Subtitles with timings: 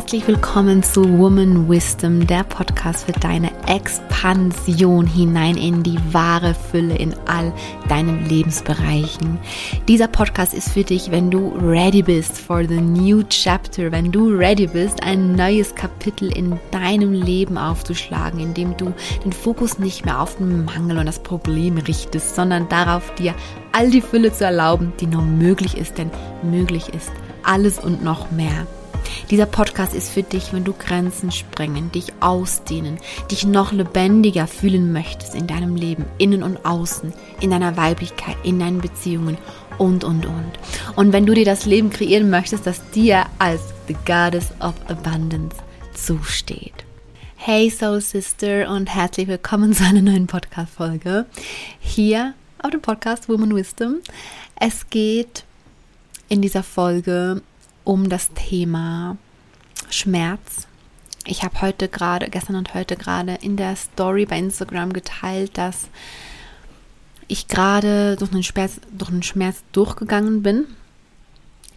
[0.00, 6.96] Herzlich willkommen zu Woman Wisdom, der Podcast für deine Expansion hinein in die wahre Fülle
[6.96, 7.52] in all
[7.90, 9.38] deinen Lebensbereichen.
[9.88, 14.30] Dieser Podcast ist für dich, wenn du ready bist for the new chapter, wenn du
[14.30, 20.22] ready bist, ein neues Kapitel in deinem Leben aufzuschlagen, indem du den Fokus nicht mehr
[20.22, 23.34] auf den Mangel und das Problem richtest, sondern darauf, dir
[23.72, 26.10] all die Fülle zu erlauben, die nur möglich ist, denn
[26.42, 27.12] möglich ist
[27.42, 28.66] alles und noch mehr.
[29.30, 32.98] Dieser Podcast ist für dich, wenn du Grenzen sprengen, dich ausdehnen,
[33.30, 38.58] dich noch lebendiger fühlen möchtest in deinem Leben, innen und außen, in deiner Weiblichkeit, in
[38.58, 39.38] deinen Beziehungen
[39.78, 40.52] und, und, und.
[40.96, 45.56] Und wenn du dir das Leben kreieren möchtest, das dir als the Goddess of Abundance
[45.94, 46.84] zusteht.
[47.36, 51.24] Hey Soul Sister und herzlich willkommen zu einer neuen Podcast-Folge
[51.80, 53.96] hier auf dem Podcast Woman Wisdom.
[54.56, 55.44] Es geht
[56.28, 57.40] in dieser Folge
[57.84, 59.16] um das Thema
[59.88, 60.66] Schmerz.
[61.26, 65.88] Ich habe heute gerade, gestern und heute gerade in der Story bei Instagram geteilt, dass
[67.28, 70.66] ich gerade durch einen Schmerz, durch einen Schmerz durchgegangen bin.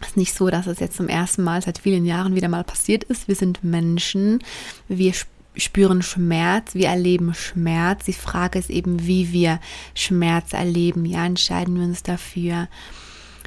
[0.00, 2.64] Es ist nicht so, dass es jetzt zum ersten Mal seit vielen Jahren wieder mal
[2.64, 3.28] passiert ist.
[3.28, 4.42] Wir sind Menschen,
[4.88, 5.12] wir
[5.56, 8.04] spüren Schmerz, wir erleben Schmerz.
[8.04, 9.60] Die Frage ist eben, wie wir
[9.94, 11.04] Schmerz erleben.
[11.04, 12.68] Ja, entscheiden wir uns dafür,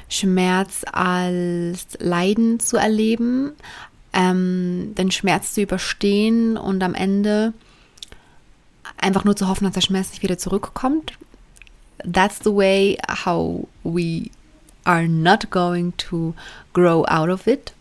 [0.10, 3.52] Schmerz als Leiden zu erleben,
[4.14, 7.54] ähm, den Schmerz zu überstehen und am Ende
[8.98, 11.14] einfach nur zu hoffen, dass der Schmerz nicht wieder zurückkommt.
[12.12, 14.30] That's the way how we
[14.86, 16.34] are not going to
[16.74, 17.74] grow out of it.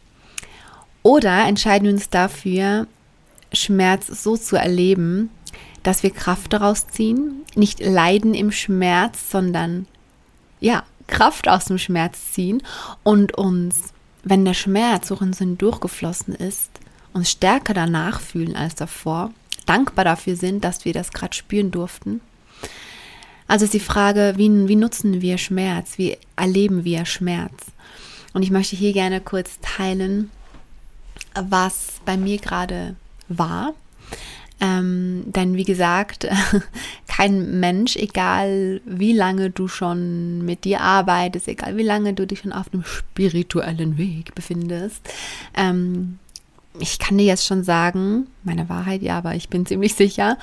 [1.03, 2.87] Oder entscheiden wir uns dafür,
[3.53, 5.31] Schmerz so zu erleben,
[5.85, 9.87] dass wir Kraft daraus ziehen, nicht leiden im Schmerz, sondern
[10.59, 12.63] ja, Kraft aus dem Schmerz ziehen
[13.03, 16.71] und uns, wenn der Schmerz durch uns durchgeflossen ist,
[17.13, 19.33] uns stärker danach fühlen als davor,
[19.67, 22.21] dankbar dafür sind, dass wir das gerade spüren durften.
[23.49, 25.99] Also ist die Frage, wie, wie nutzen wir Schmerz?
[25.99, 27.67] Wie erleben wir Schmerz?
[28.33, 30.31] Und ich möchte hier gerne kurz teilen,
[31.35, 32.97] was bei mir gerade
[33.29, 33.73] war
[34.61, 36.27] ähm, denn wie gesagt,
[37.17, 42.41] kein Mensch, egal wie lange du schon mit dir arbeitest, egal wie lange du dich
[42.41, 45.01] schon auf dem spirituellen Weg befindest,
[45.55, 46.19] ähm,
[46.79, 50.37] ich kann dir jetzt schon sagen, meine Wahrheit, ja, aber ich bin ziemlich sicher,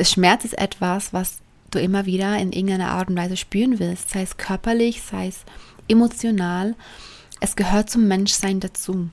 [0.00, 1.40] Schmerz ist etwas, was
[1.70, 5.40] du immer wieder in irgendeiner Art und Weise spüren wirst, sei es körperlich, sei es
[5.86, 6.76] emotional.
[7.40, 9.10] Es gehört zum Menschsein dazu.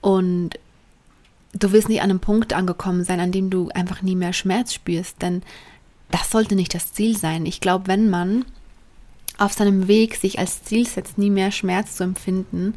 [0.00, 0.50] Und
[1.52, 4.72] du wirst nicht an einem Punkt angekommen sein, an dem du einfach nie mehr Schmerz
[4.72, 5.42] spürst, denn
[6.10, 7.46] das sollte nicht das Ziel sein.
[7.46, 8.44] Ich glaube, wenn man
[9.38, 12.74] auf seinem Weg sich als Ziel setzt, nie mehr Schmerz zu empfinden,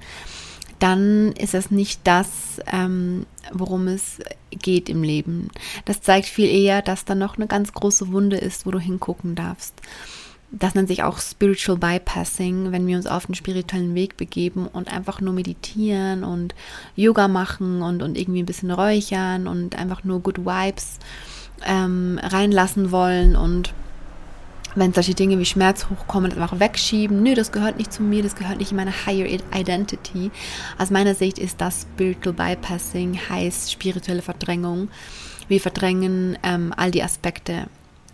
[0.79, 4.19] dann ist es nicht das, ähm, worum es
[4.51, 5.49] geht im Leben.
[5.85, 9.35] Das zeigt viel eher, dass da noch eine ganz große Wunde ist, wo du hingucken
[9.35, 9.73] darfst.
[10.51, 14.91] Das nennt sich auch Spiritual Bypassing, wenn wir uns auf den spirituellen Weg begeben und
[14.91, 16.53] einfach nur meditieren und
[16.95, 20.99] Yoga machen und, und irgendwie ein bisschen räuchern und einfach nur Good Vibes
[21.65, 23.73] ähm, reinlassen wollen und
[24.75, 27.21] wenn solche Dinge wie Schmerz hochkommen, einfach wegschieben.
[27.21, 30.31] Nö, das gehört nicht zu mir, das gehört nicht in meine Higher Identity.
[30.77, 34.89] Aus meiner Sicht ist das Spiritual Bypassing, heißt spirituelle Verdrängung.
[35.47, 37.67] Wir verdrängen ähm, all die Aspekte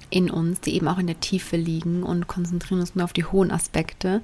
[0.09, 3.25] in uns, die eben auch in der Tiefe liegen und konzentrieren uns nur auf die
[3.25, 4.21] hohen Aspekte.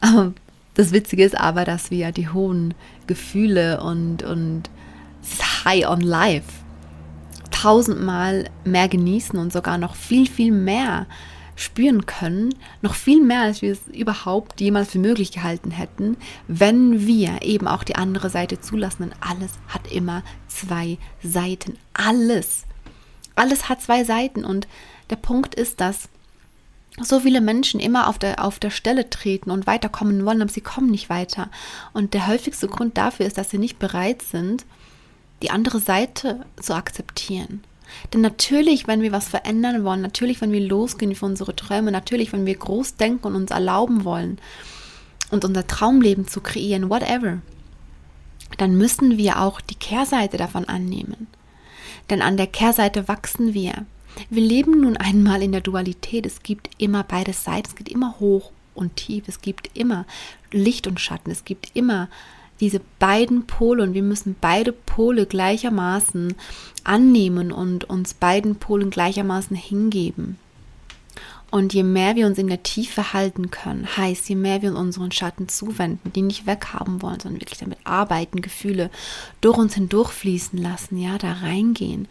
[0.00, 0.32] Aber
[0.74, 2.74] das Witzige ist aber, dass wir die hohen
[3.06, 4.70] Gefühle und, und
[5.64, 6.61] High on Life
[7.62, 11.06] tausendmal mehr genießen und sogar noch viel, viel mehr
[11.54, 16.16] spüren können, noch viel mehr, als wir es überhaupt jemals für möglich gehalten hätten,
[16.48, 19.04] wenn wir eben auch die andere Seite zulassen.
[19.04, 21.78] Denn alles hat immer zwei Seiten.
[21.94, 22.64] Alles.
[23.36, 24.66] Alles hat zwei Seiten und
[25.10, 26.08] der Punkt ist, dass
[27.00, 30.60] so viele Menschen immer auf der, auf der Stelle treten und weiterkommen wollen, aber sie
[30.62, 31.48] kommen nicht weiter.
[31.92, 34.64] Und der häufigste Grund dafür ist, dass sie nicht bereit sind,
[35.42, 37.62] die andere Seite zu akzeptieren.
[38.12, 42.32] Denn natürlich, wenn wir was verändern wollen, natürlich, wenn wir losgehen für unsere Träume, natürlich,
[42.32, 44.38] wenn wir groß denken und uns erlauben wollen
[45.30, 47.38] und unser Traumleben zu kreieren, whatever,
[48.58, 51.26] dann müssen wir auch die Kehrseite davon annehmen.
[52.10, 53.86] Denn an der Kehrseite wachsen wir.
[54.28, 56.26] Wir leben nun einmal in der Dualität.
[56.26, 57.68] Es gibt immer beide Seiten.
[57.68, 59.24] Es gibt immer hoch und tief.
[59.26, 60.06] Es gibt immer
[60.50, 61.30] Licht und Schatten.
[61.30, 62.08] Es gibt immer
[62.62, 66.34] diese beiden Pole und wir müssen beide Pole gleichermaßen
[66.84, 70.38] annehmen und uns beiden Polen gleichermaßen hingeben.
[71.50, 74.78] Und je mehr wir uns in der Tiefe halten können, heißt, je mehr wir uns
[74.78, 78.90] unseren Schatten zuwenden, die nicht weghaben wollen, sondern wirklich damit arbeiten, Gefühle
[79.40, 82.06] durch uns hindurchfließen lassen, ja, da reingehen,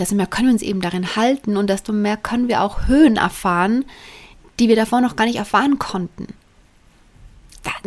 [0.00, 3.16] desto mehr können wir uns eben darin halten und desto mehr können wir auch Höhen
[3.16, 3.84] erfahren,
[4.58, 6.26] die wir davor noch gar nicht erfahren konnten.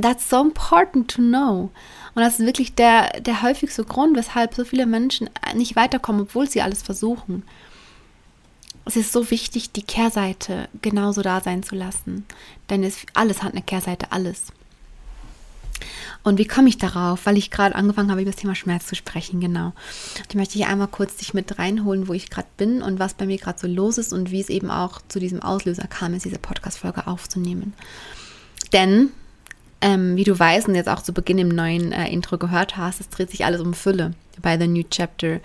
[0.01, 1.71] That's so important to know.
[2.15, 6.49] Und das ist wirklich der, der häufigste Grund, weshalb so viele Menschen nicht weiterkommen, obwohl
[6.49, 7.43] sie alles versuchen
[8.87, 12.25] es ist so wichtig, die Kehrseite genauso da sein zu lassen.
[12.69, 14.53] Denn es, alles hat eine Kehrseite, alles.
[16.23, 17.25] Und wie komme ich darauf?
[17.25, 19.73] Weil ich gerade angefangen habe, über das Thema Schmerz zu sprechen, genau.
[20.31, 23.25] Die möchte ich einmal kurz dich mit reinholen, wo ich gerade bin und was bei
[23.25, 26.25] mir gerade so los ist und wie es eben auch zu diesem Auslöser kam, ist
[26.25, 27.73] diese Podcast-Folge aufzunehmen.
[28.71, 29.11] Denn
[29.81, 32.99] ähm, wie du weißt und jetzt auch zu Beginn im neuen äh, Intro gehört hast,
[32.99, 35.39] es dreht sich alles um Fülle bei The New Chapter.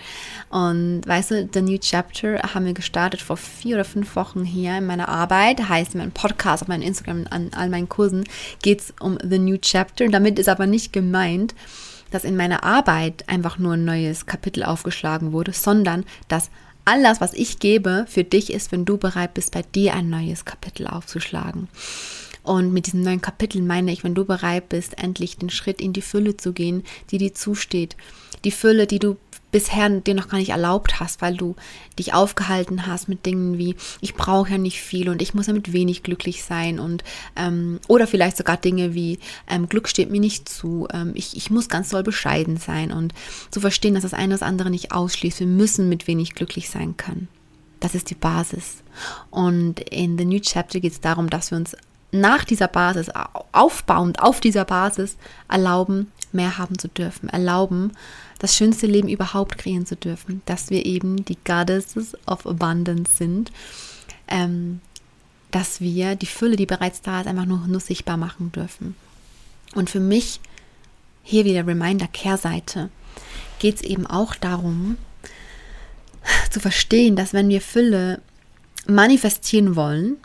[0.50, 4.79] Und weißt du, The New Chapter haben wir gestartet vor vier oder fünf Wochen hier
[4.79, 5.69] in meiner Arbeit.
[5.69, 8.25] Heißt, in meinem Podcast, auf meinem Instagram, an all meinen Kursen
[8.62, 10.08] geht es um The New Chapter.
[10.08, 11.55] Damit ist aber nicht gemeint,
[12.11, 16.50] dass in meiner Arbeit einfach nur ein neues Kapitel aufgeschlagen wurde, sondern dass
[16.84, 20.44] alles, was ich gebe, für dich ist, wenn du bereit bist, bei dir ein neues
[20.44, 21.69] Kapitel aufzuschlagen.
[22.42, 25.92] Und mit diesem neuen Kapitel meine ich, wenn du bereit bist, endlich den Schritt in
[25.92, 27.96] die Fülle zu gehen, die dir zusteht.
[28.44, 29.16] Die Fülle, die du
[29.52, 31.54] bisher dir noch gar nicht erlaubt hast, weil du
[31.98, 35.52] dich aufgehalten hast mit Dingen wie, ich brauche ja nicht viel und ich muss ja
[35.52, 37.04] mit wenig glücklich sein und
[37.36, 39.18] ähm, oder vielleicht sogar Dinge wie,
[39.48, 43.12] ähm, Glück steht mir nicht zu, ähm, ich, ich muss ganz doll bescheiden sein und
[43.50, 45.40] zu verstehen, dass das eine das andere nicht ausschließt.
[45.40, 47.28] Wir müssen mit wenig glücklich sein können.
[47.78, 48.82] Das ist die Basis.
[49.30, 51.76] Und in The New Chapter geht es darum, dass wir uns
[52.12, 53.10] nach dieser Basis,
[53.52, 55.16] aufbauend auf dieser Basis,
[55.48, 57.92] erlauben, mehr haben zu dürfen, erlauben,
[58.38, 63.50] das schönste Leben überhaupt kreieren zu dürfen, dass wir eben die Goddesses of Abundance sind,
[64.28, 64.80] ähm,
[65.50, 68.94] dass wir die Fülle, die bereits da ist, einfach nur, nur sichtbar machen dürfen.
[69.74, 70.40] Und für mich,
[71.22, 72.90] hier wieder Reminder, Kehrseite,
[73.58, 74.96] geht es eben auch darum,
[76.50, 78.20] zu verstehen, dass wenn wir Fülle
[78.86, 80.16] manifestieren wollen,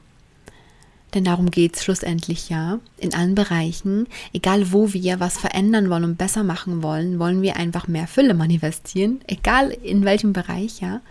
[1.13, 2.79] denn darum geht es schlussendlich ja.
[2.97, 7.55] In allen Bereichen, egal wo wir was verändern wollen und besser machen wollen, wollen wir
[7.55, 9.21] einfach mehr Fülle manifestieren.
[9.27, 11.01] Egal in welchem Bereich, ja.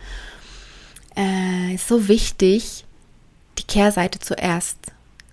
[1.16, 2.84] Äh, ist so wichtig,
[3.58, 4.78] die Kehrseite zuerst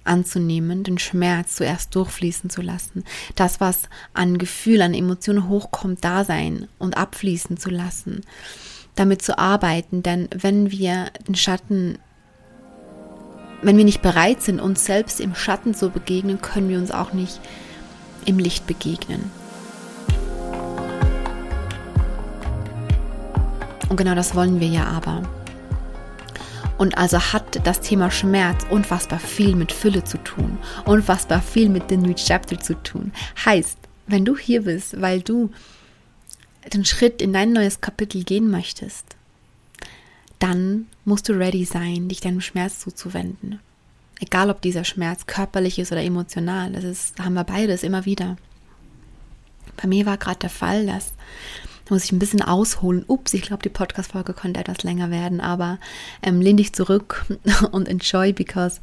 [0.05, 3.03] anzunehmen, den Schmerz zuerst durchfließen zu lassen.
[3.35, 3.83] Das, was
[4.13, 8.21] an Gefühl, an Emotionen hochkommt, da sein und abfließen zu lassen.
[8.95, 11.97] Damit zu arbeiten, denn wenn wir den Schatten
[13.63, 17.13] wenn wir nicht bereit sind, uns selbst im Schatten zu begegnen, können wir uns auch
[17.13, 17.39] nicht
[18.25, 19.31] im Licht begegnen.
[23.89, 25.23] Und genau das wollen wir ja aber.
[26.77, 31.83] Und also hat das Thema Schmerz unfassbar viel mit Fülle zu tun, unfassbar viel mit
[31.89, 33.13] The New Chapter zu tun.
[33.45, 33.77] Heißt,
[34.07, 35.51] wenn du hier bist, weil du
[36.73, 39.15] den Schritt in dein neues Kapitel gehen möchtest,
[40.43, 43.59] dann musst du ready sein, dich deinem Schmerz zuzuwenden.
[44.19, 48.35] Egal, ob dieser Schmerz körperlich ist oder emotional, das ist, haben wir beides immer wieder.
[49.81, 51.13] Bei mir war gerade der Fall, dass
[51.85, 53.05] da muss ich ein bisschen ausholen.
[53.07, 55.79] Ups, ich glaube, die Podcast-Folge könnte etwas länger werden, aber
[56.21, 57.25] ähm, lehn dich zurück
[57.71, 58.81] und enjoy, because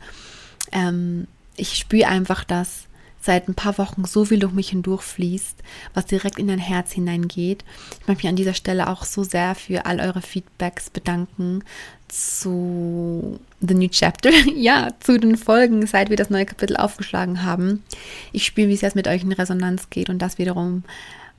[0.73, 1.26] ähm,
[1.57, 2.85] ich spüre einfach, dass
[3.21, 5.57] seit ein paar Wochen so viel durch mich hindurchfließt,
[5.95, 7.65] was direkt in dein Herz hineingeht.
[8.00, 11.62] Ich möchte mich an dieser Stelle auch so sehr für all eure Feedbacks bedanken
[12.09, 17.85] zu The New Chapter, ja, zu den Folgen, seit wir das neue Kapitel aufgeschlagen haben.
[18.33, 20.83] Ich spüre, wie es jetzt mit euch in Resonanz geht und das wiederum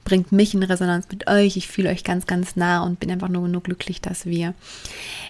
[0.04, 1.58] bringt mich in Resonanz mit euch.
[1.58, 4.54] Ich fühle euch ganz, ganz nah und bin einfach nur, nur glücklich, dass wir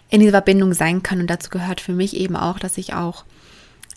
[0.10, 1.22] in dieser Verbindung sein können.
[1.22, 3.25] Und dazu gehört für mich eben auch, dass ich auch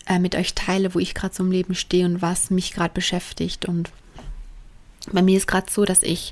[0.07, 2.93] äh, mit euch teile, wo ich gerade so im Leben stehe und was mich gerade
[2.93, 3.65] beschäftigt.
[3.65, 3.89] Und
[5.11, 6.31] bei mir ist gerade so, dass ich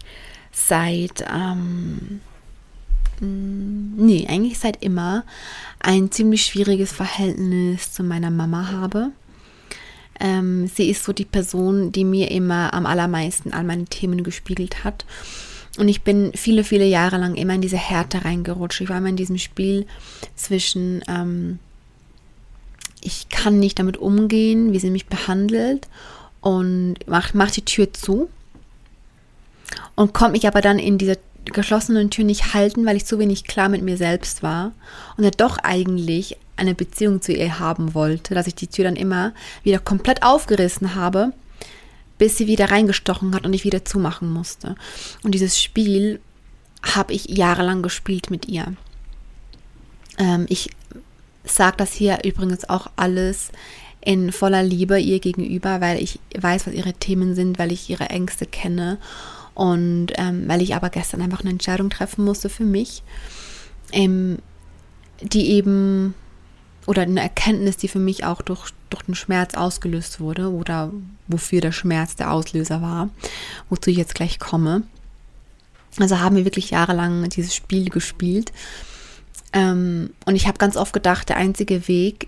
[0.52, 2.22] seit, ähm,
[3.20, 5.24] mm, nee, eigentlich seit immer
[5.80, 9.12] ein ziemlich schwieriges Verhältnis zu meiner Mama habe.
[10.20, 14.84] Ähm, sie ist so die Person, die mir immer am allermeisten all meine Themen gespiegelt
[14.84, 15.06] hat.
[15.80, 18.82] Und ich bin viele, viele Jahre lang immer in diese Härte reingerutscht.
[18.82, 19.88] Ich war immer in diesem Spiel
[20.36, 21.58] zwischen ähm,
[23.04, 25.88] ich kann nicht damit umgehen, wie sie mich behandelt
[26.42, 28.30] und macht mach die Tür zu
[29.96, 33.44] und konnte mich aber dann in dieser geschlossenen Tür nicht halten, weil ich zu wenig
[33.44, 34.72] klar mit mir selbst war
[35.18, 38.96] und ja doch eigentlich eine Beziehung zu ihr haben wollte, dass ich die Tür dann
[38.96, 39.34] immer
[39.64, 41.34] wieder komplett aufgerissen habe,
[42.18, 44.76] bis sie wieder reingestochen hat und ich wieder zumachen musste.
[45.24, 46.22] Und dieses Spiel
[46.84, 48.74] habe ich jahrelang gespielt mit ihr.
[50.18, 50.70] Ähm, ich
[51.44, 53.52] sage das hier übrigens auch alles
[54.02, 58.10] in voller Liebe ihr gegenüber, weil ich weiß, was ihre Themen sind, weil ich ihre
[58.10, 58.98] Ängste kenne
[59.54, 63.04] und ähm, weil ich aber gestern einfach eine Entscheidung treffen musste für mich,
[63.92, 64.40] ähm,
[65.22, 66.16] die eben,
[66.86, 70.92] oder eine Erkenntnis, die für mich auch durch, durch den Schmerz ausgelöst wurde oder
[71.28, 73.10] wofür der Schmerz der Auslöser war,
[73.70, 74.84] wozu ich jetzt gleich komme.
[76.00, 78.52] Also haben wir wirklich jahrelang dieses Spiel gespielt.
[79.54, 82.28] Ähm, und ich habe ganz oft gedacht, der einzige Weg,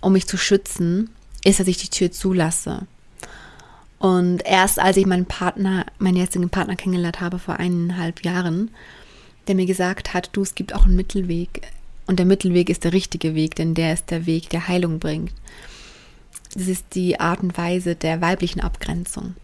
[0.00, 1.10] um mich zu schützen,
[1.44, 2.86] ist, dass ich die Tür zulasse.
[3.98, 8.72] Und erst als ich meinen Partner, meinen jetzigen Partner kennengelernt habe vor eineinhalb Jahren,
[9.46, 11.62] der mir gesagt hat, du, es gibt auch einen Mittelweg.
[12.06, 15.32] Und der Mittelweg ist der richtige Weg, denn der ist der Weg, der Heilung bringt.
[16.54, 19.34] Das ist die Art und Weise der weiblichen Abgrenzung.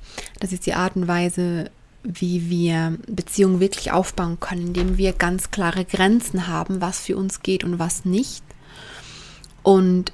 [0.40, 1.70] Das ist die Art und Weise,
[2.10, 7.42] wie wir Beziehungen wirklich aufbauen können, indem wir ganz klare Grenzen haben, was für uns
[7.42, 8.42] geht und was nicht.
[9.62, 10.12] Und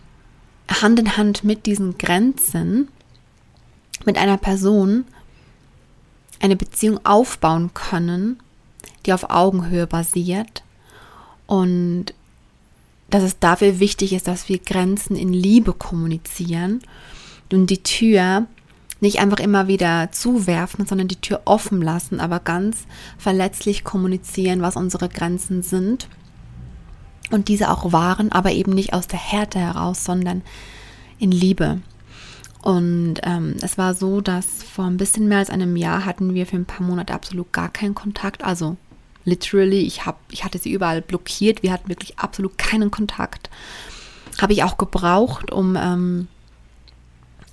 [0.68, 2.88] Hand in Hand mit diesen Grenzen,
[4.04, 5.04] mit einer Person
[6.40, 8.40] eine Beziehung aufbauen können,
[9.06, 10.64] die auf Augenhöhe basiert
[11.46, 12.06] und
[13.08, 16.82] dass es dafür wichtig ist, dass wir Grenzen in Liebe kommunizieren
[17.52, 18.46] und die Tür
[19.04, 22.87] nicht einfach immer wieder zuwerfen, sondern die Tür offen lassen, aber ganz
[23.18, 26.08] verletzlich kommunizieren, was unsere Grenzen sind
[27.30, 30.42] und diese auch wahren, aber eben nicht aus der Härte heraus, sondern
[31.18, 31.80] in Liebe.
[32.62, 36.46] Und ähm, es war so, dass vor ein bisschen mehr als einem Jahr hatten wir
[36.46, 38.42] für ein paar Monate absolut gar keinen Kontakt.
[38.42, 38.78] Also
[39.25, 41.62] literally, ich, hab, ich hatte sie überall blockiert.
[41.62, 43.50] Wir hatten wirklich absolut keinen Kontakt.
[44.40, 46.28] Habe ich auch gebraucht, um ähm,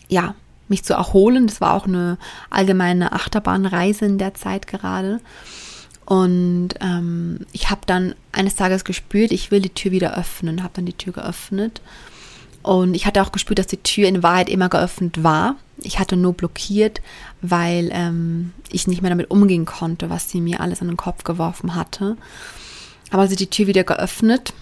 [0.08, 0.36] ja,
[0.72, 1.46] mich zu erholen.
[1.46, 2.18] Das war auch eine
[2.50, 5.20] allgemeine Achterbahnreise in der Zeit gerade.
[6.06, 10.74] Und ähm, ich habe dann eines Tages gespürt, ich will die Tür wieder öffnen, habe
[10.76, 11.82] dann die Tür geöffnet.
[12.64, 15.56] Und ich hatte auch gespürt, dass die Tür in Wahrheit immer geöffnet war.
[15.78, 17.02] Ich hatte nur blockiert,
[17.42, 21.24] weil ähm, ich nicht mehr damit umgehen konnte, was sie mir alles an den Kopf
[21.24, 22.18] geworfen hatte.
[23.10, 24.54] Aber sie die Tür wieder geöffnet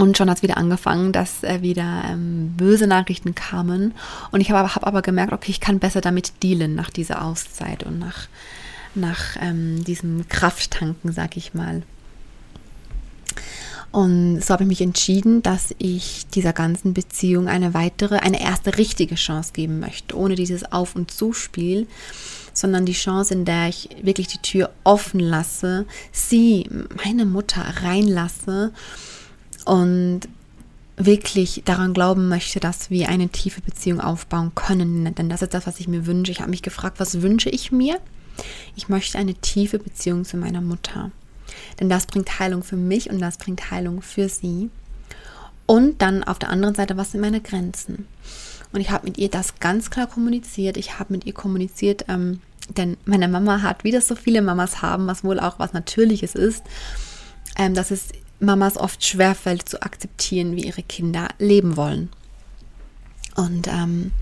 [0.00, 3.92] und schon hat es wieder angefangen, dass äh, wieder ähm, böse Nachrichten kamen.
[4.30, 7.82] Und ich habe hab aber gemerkt, okay, ich kann besser damit dealen nach dieser Auszeit
[7.82, 8.28] und nach,
[8.94, 11.82] nach ähm, diesem Krafttanken, sag ich mal.
[13.92, 18.78] Und so habe ich mich entschieden, dass ich dieser ganzen Beziehung eine weitere, eine erste
[18.78, 21.86] richtige Chance geben möchte, ohne dieses Auf- und Zuspiel,
[22.54, 26.70] sondern die Chance, in der ich wirklich die Tür offen lasse, sie,
[27.04, 28.72] meine Mutter, reinlasse
[29.64, 30.22] und
[30.96, 35.14] wirklich daran glauben möchte, dass wir eine tiefe Beziehung aufbauen können.
[35.14, 36.32] Denn das ist das, was ich mir wünsche.
[36.32, 37.98] Ich habe mich gefragt, was wünsche ich mir?
[38.76, 41.10] Ich möchte eine tiefe Beziehung zu meiner Mutter.
[41.78, 44.70] Denn das bringt Heilung für mich und das bringt Heilung für sie.
[45.66, 48.06] Und dann auf der anderen Seite, was sind meine Grenzen?
[48.72, 50.76] Und ich habe mit ihr das ganz klar kommuniziert.
[50.76, 52.40] Ich habe mit ihr kommuniziert, ähm,
[52.76, 56.34] denn meine Mama hat, wie das so viele Mamas haben, was wohl auch was Natürliches
[56.34, 56.62] ist,
[57.56, 58.10] ähm, dass es
[58.40, 62.08] Mamas oft schwerfällt zu akzeptieren, wie ihre Kinder leben wollen.
[63.36, 64.12] Und ähm,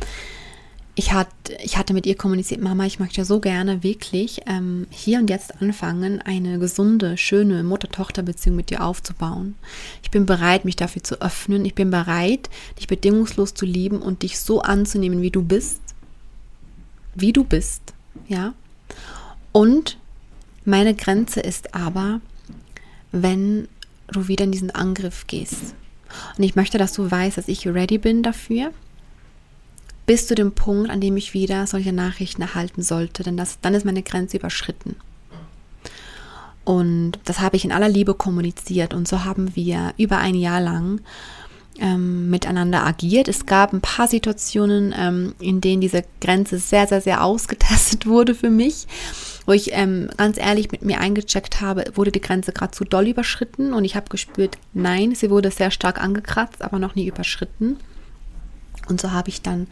[0.99, 1.29] ich, hat,
[1.63, 5.63] ich hatte mit ihr kommuniziert, Mama, ich möchte so gerne wirklich ähm, hier und jetzt
[5.63, 9.55] anfangen, eine gesunde, schöne Mutter-Tochter-Beziehung mit dir aufzubauen.
[10.03, 11.65] Ich bin bereit, mich dafür zu öffnen.
[11.65, 15.81] Ich bin bereit, dich bedingungslos zu lieben und dich so anzunehmen, wie du bist.
[17.15, 17.95] Wie du bist,
[18.27, 18.55] ja.
[19.53, 19.99] Und
[20.65, 22.21] meine Grenze ist aber,
[23.13, 23.69] wenn
[24.09, 25.75] du wieder in diesen Angriff gehst.
[26.37, 28.73] Und ich möchte, dass du weißt, dass ich ready bin dafür
[30.09, 33.75] bis zu dem Punkt, an dem ich wieder solche Nachrichten erhalten sollte, denn das, dann
[33.75, 34.97] ist meine Grenze überschritten.
[36.65, 40.63] Und das habe ich in aller Liebe kommuniziert und so haben wir über ein Jahr
[40.63, 41.03] lang
[41.79, 43.29] ähm, miteinander agiert.
[43.29, 48.35] Es gab ein paar Situationen, ähm, in denen diese Grenze sehr, sehr, sehr ausgetestet wurde
[48.35, 48.87] für mich,
[49.49, 53.09] wo ich ähm, ganz ehrlich mit mir eingecheckt habe, wurde die Grenze gerade zu doll
[53.09, 57.79] überschritten und ich habe gespürt, nein, sie wurde sehr stark angekratzt, aber noch nie überschritten.
[58.91, 59.67] Und so habe ich dann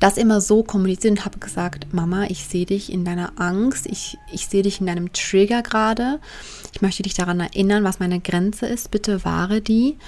[0.00, 4.16] das immer so kommuniziert und habe gesagt, Mama, ich sehe dich in deiner Angst, ich,
[4.32, 6.18] ich sehe dich in deinem Trigger gerade.
[6.72, 8.90] Ich möchte dich daran erinnern, was meine Grenze ist.
[8.90, 9.98] Bitte wahre die.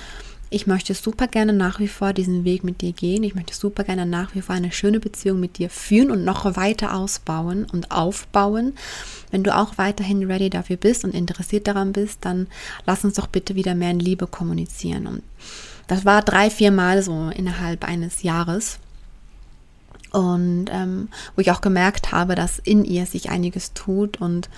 [0.57, 3.23] Ich möchte super gerne nach wie vor diesen Weg mit dir gehen.
[3.25, 6.57] Ich möchte super gerne nach wie vor eine schöne Beziehung mit dir führen und noch
[6.57, 8.73] weiter ausbauen und aufbauen.
[9.31, 12.47] Wenn du auch weiterhin ready dafür bist und interessiert daran bist, dann
[12.87, 15.07] lass uns doch bitte wieder mehr in Liebe kommunizieren.
[15.07, 15.23] Und
[15.89, 18.79] das war drei, vier Mal so innerhalb eines Jahres.
[20.11, 24.49] Und ähm, wo ich auch gemerkt habe, dass in ihr sich einiges tut und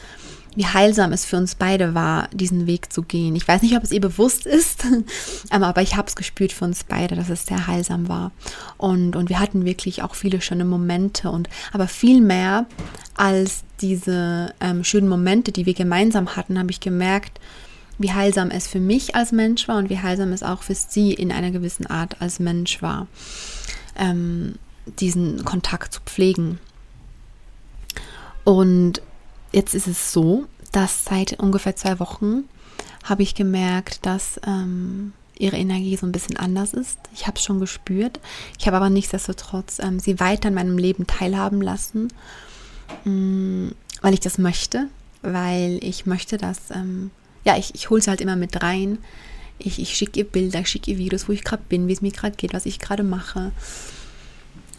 [0.58, 3.36] wie heilsam es für uns beide war, diesen Weg zu gehen.
[3.36, 4.84] Ich weiß nicht, ob es ihr bewusst ist,
[5.50, 8.32] aber ich habe es gespürt für uns beide, dass es sehr heilsam war.
[8.76, 12.66] Und, und wir hatten wirklich auch viele schöne Momente und aber viel mehr
[13.14, 17.38] als diese ähm, schönen Momente, die wir gemeinsam hatten, habe ich gemerkt,
[17.98, 21.14] wie heilsam es für mich als Mensch war und wie heilsam es auch für sie
[21.14, 23.06] in einer gewissen Art als Mensch war,
[23.96, 24.56] ähm,
[24.98, 26.58] diesen Kontakt zu pflegen.
[28.42, 29.02] Und
[29.58, 32.44] jetzt ist es so, dass seit ungefähr zwei Wochen
[33.02, 36.98] habe ich gemerkt, dass ähm, ihre Energie so ein bisschen anders ist.
[37.12, 38.20] Ich habe es schon gespürt.
[38.58, 42.08] Ich habe aber nichtsdestotrotz ähm, sie weiter in meinem Leben teilhaben lassen,
[43.04, 44.86] mh, mm, weil ich das möchte,
[45.22, 47.10] weil ich möchte, dass, ähm,
[47.44, 48.98] ja, ich, ich hole sie halt immer mit rein.
[49.58, 52.00] Ich, ich schicke ihr Bilder, ich schicke ihr Videos, wo ich gerade bin, wie es
[52.00, 53.50] mir gerade geht, was ich gerade mache.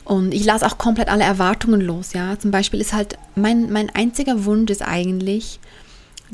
[0.10, 2.40] Und ich lasse auch komplett alle Erwartungen los, ja.
[2.40, 5.60] Zum Beispiel ist halt, mein, mein einziger Wunsch ist eigentlich,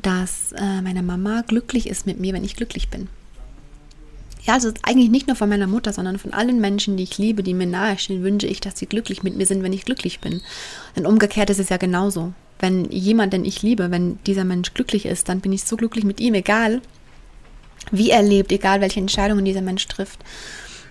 [0.01, 3.09] dass äh, meine Mama glücklich ist mit mir, wenn ich glücklich bin.
[4.43, 7.43] Ja, also eigentlich nicht nur von meiner Mutter, sondern von allen Menschen, die ich liebe,
[7.43, 10.41] die mir nahestehen, wünsche ich, dass sie glücklich mit mir sind, wenn ich glücklich bin.
[10.95, 12.31] Denn umgekehrt ist es ja genauso.
[12.59, 16.05] Wenn jemand, den ich liebe, wenn dieser Mensch glücklich ist, dann bin ich so glücklich
[16.05, 16.81] mit ihm, egal
[17.91, 20.19] wie er lebt, egal welche Entscheidungen dieser Mensch trifft.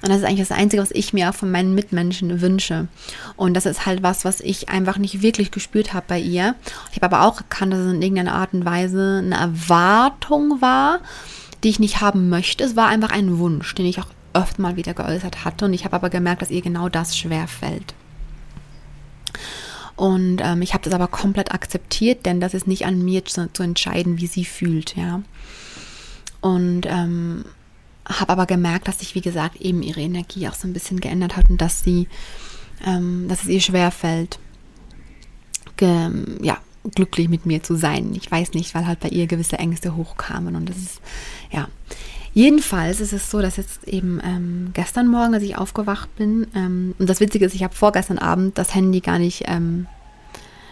[0.05, 2.89] Und das ist eigentlich das Einzige, was ich mir auch von meinen Mitmenschen wünsche.
[3.37, 6.57] Und das ist halt was, was ich einfach nicht wirklich gespürt habe bei ihr.
[6.91, 11.01] Ich habe aber auch erkannt, dass es in irgendeiner Art und Weise eine Erwartung war,
[11.63, 12.65] die ich nicht haben möchte.
[12.65, 15.65] Es war einfach ein Wunsch, den ich auch öfter mal wieder geäußert hatte.
[15.65, 17.95] Und ich habe aber gemerkt, dass ihr genau das schwer fällt.
[19.97, 23.51] Und ähm, ich habe das aber komplett akzeptiert, denn das ist nicht an mir zu,
[23.51, 25.23] zu entscheiden, wie sie fühlt, ja.
[26.43, 27.47] Und ähm,
[28.07, 31.37] habe aber gemerkt, dass sich, wie gesagt, eben ihre Energie auch so ein bisschen geändert
[31.37, 32.09] hat und dass sie,
[32.85, 34.39] ähm, dass es ihr schwer fällt,
[35.77, 36.11] ge,
[36.43, 36.59] ja,
[36.95, 38.13] glücklich mit mir zu sein.
[38.15, 41.01] Ich weiß nicht, weil halt bei ihr gewisse Ängste hochkamen und das ist,
[41.51, 41.69] ja.
[42.37, 46.95] Jedenfalls ist es so, dass jetzt eben ähm, gestern Morgen, als ich aufgewacht bin, ähm,
[46.99, 49.87] und das Witzige ist, ich habe vorgestern Abend das Handy gar nicht ähm,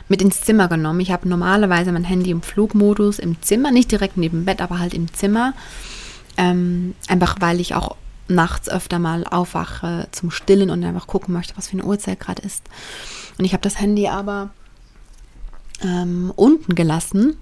[0.09, 0.99] mit ins Zimmer genommen.
[0.99, 4.81] Ich habe normalerweise mein Handy im Flugmodus im Zimmer, nicht direkt neben dem Bett, aber
[4.81, 5.55] halt im Zimmer.
[6.37, 7.97] Ähm, einfach weil ich auch
[8.29, 12.43] nachts öfter mal aufwache zum Stillen und einfach gucken möchte, was für eine Uhrzeit gerade
[12.43, 12.63] ist.
[13.39, 14.51] Und ich habe das Handy aber
[15.83, 17.37] ähm, unten gelassen,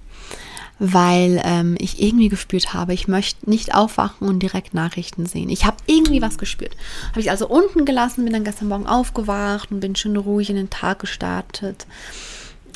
[0.79, 5.49] weil ähm, ich irgendwie gespürt habe, ich möchte nicht aufwachen und direkt Nachrichten sehen.
[5.49, 6.75] Ich habe irgendwie was gespürt.
[7.11, 10.55] Habe ich also unten gelassen, bin dann gestern Morgen aufgewacht und bin schön ruhig in
[10.55, 11.85] den Tag gestartet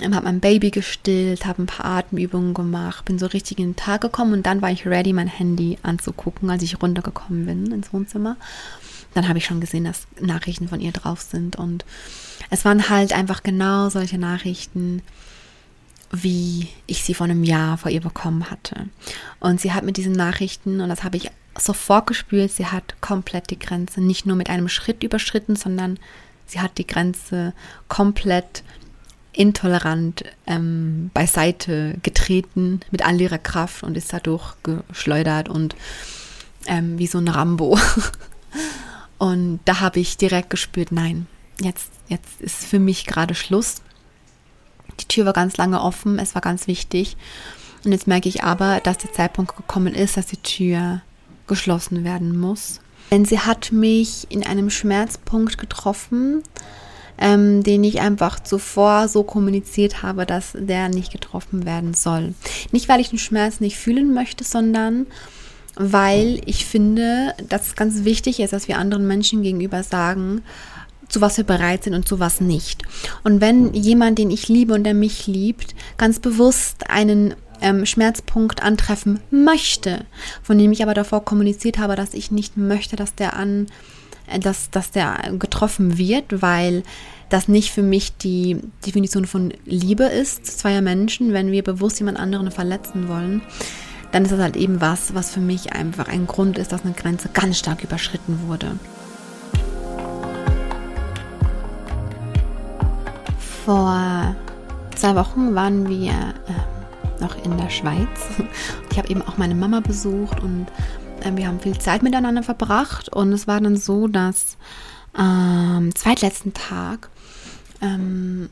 [0.04, 4.02] habe mein Baby gestillt, habe ein paar Atemübungen gemacht, bin so richtig in den Tag
[4.02, 8.38] gekommen und dann war ich ready, mein Handy anzugucken, als ich runtergekommen bin ins Wohnzimmer.
[9.14, 11.86] Dann habe ich schon gesehen, dass Nachrichten von ihr drauf sind und
[12.50, 15.02] es waren halt einfach genau solche Nachrichten,
[16.12, 18.88] wie ich sie vor einem Jahr vor ihr bekommen hatte.
[19.40, 23.50] Und sie hat mit diesen Nachrichten, und das habe ich sofort gespürt, sie hat komplett
[23.50, 25.98] die Grenze nicht nur mit einem Schritt überschritten, sondern
[26.46, 27.54] sie hat die Grenze
[27.88, 28.64] komplett
[29.36, 35.76] intolerant ähm, beiseite getreten mit all ihrer Kraft und ist dadurch geschleudert und
[36.68, 37.78] ähm, wie so ein Rambo.
[39.18, 41.28] und da habe ich direkt gespürt, nein,
[41.60, 43.82] jetzt, jetzt ist für mich gerade Schluss.
[45.00, 47.18] Die Tür war ganz lange offen, es war ganz wichtig.
[47.84, 51.02] Und jetzt merke ich aber, dass der Zeitpunkt gekommen ist, dass die Tür
[51.48, 52.80] geschlossen werden muss.
[53.12, 56.42] Denn sie hat mich in einem Schmerzpunkt getroffen,
[57.18, 62.34] ähm, den ich einfach zuvor so kommuniziert habe, dass der nicht getroffen werden soll.
[62.72, 65.08] Nicht, weil ich den Schmerz nicht fühlen möchte, sondern
[65.76, 70.42] weil ich finde, dass es ganz wichtig ist, dass wir anderen Menschen gegenüber sagen,
[71.10, 72.84] zu was wir bereit sind und zu was nicht.
[73.24, 78.64] Und wenn jemand, den ich liebe und der mich liebt, ganz bewusst einen ähm, Schmerzpunkt
[78.64, 80.06] antreffen möchte,
[80.42, 83.68] von dem ich aber davor kommuniziert habe, dass ich nicht möchte, dass der an
[84.42, 86.84] dass, dass der getroffen wird, weil
[87.30, 92.20] das nicht für mich die Definition von Liebe ist, zweier Menschen, wenn wir bewusst jemand
[92.20, 93.42] anderen verletzen wollen,
[94.12, 96.94] dann ist das halt eben was, was für mich einfach ein Grund ist, dass eine
[96.94, 98.80] Grenze ganz stark überschritten wurde.
[103.66, 104.36] Vor
[104.96, 108.08] zwei Wochen waren wir äh, noch in der Schweiz.
[108.92, 110.68] Ich habe eben auch meine Mama besucht und
[111.34, 114.58] wir haben viel Zeit miteinander verbracht und es war dann so, dass
[115.14, 117.10] am ähm, zweitletzten Tag
[117.82, 118.50] ähm,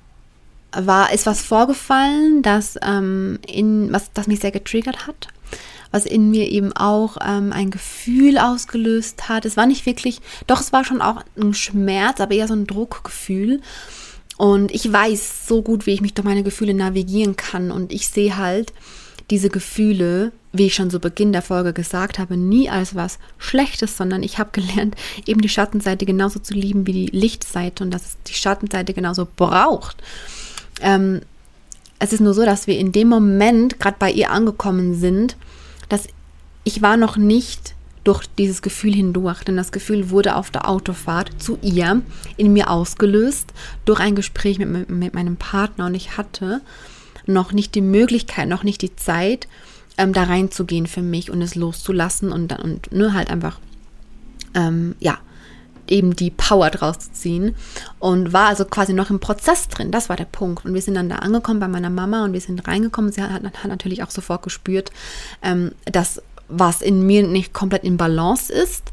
[0.72, 3.40] war, ist was vorgefallen, das, ähm,
[3.90, 5.28] was, mich sehr getriggert hat,
[5.92, 9.46] was in mir eben auch ähm, ein Gefühl ausgelöst hat.
[9.46, 12.66] Es war nicht wirklich, doch es war schon auch ein Schmerz, aber eher so ein
[12.66, 13.62] Druckgefühl.
[14.38, 17.70] Und ich weiß so gut, wie ich mich durch meine Gefühle navigieren kann.
[17.70, 18.74] Und ich sehe halt
[19.30, 23.98] diese Gefühle, wie ich schon zu Beginn der Folge gesagt habe, nie als was Schlechtes,
[23.98, 28.06] sondern ich habe gelernt, eben die Schattenseite genauso zu lieben wie die Lichtseite und dass
[28.06, 29.98] es die Schattenseite genauso braucht.
[30.82, 31.22] Ähm,
[31.98, 35.36] es ist nur so, dass wir in dem Moment gerade bei ihr angekommen sind,
[35.90, 36.08] dass
[36.64, 41.32] ich war noch nicht durch dieses Gefühl hindurch, denn das Gefühl wurde auf der Autofahrt
[41.42, 42.02] zu ihr
[42.38, 43.54] in mir ausgelöst
[43.86, 46.62] durch ein Gespräch mit, mit meinem Partner und ich hatte
[47.26, 49.48] noch nicht die Möglichkeit, noch nicht die Zeit,
[49.98, 53.60] ähm, da reinzugehen für mich und es loszulassen und, und nur halt einfach,
[54.54, 55.18] ähm, ja,
[55.88, 57.56] eben die Power draus zu ziehen
[58.00, 59.92] und war also quasi noch im Prozess drin.
[59.92, 60.66] Das war der Punkt.
[60.66, 63.12] Und wir sind dann da angekommen bei meiner Mama und wir sind reingekommen.
[63.12, 64.92] Sie hat, hat natürlich auch sofort gespürt,
[65.42, 68.92] ähm, dass was in mir nicht komplett in Balance ist.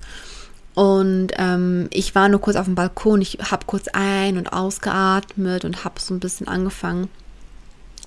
[0.74, 3.20] Und ähm, ich war nur kurz auf dem Balkon.
[3.20, 7.08] Ich habe kurz ein- und ausgeatmet und habe so ein bisschen angefangen,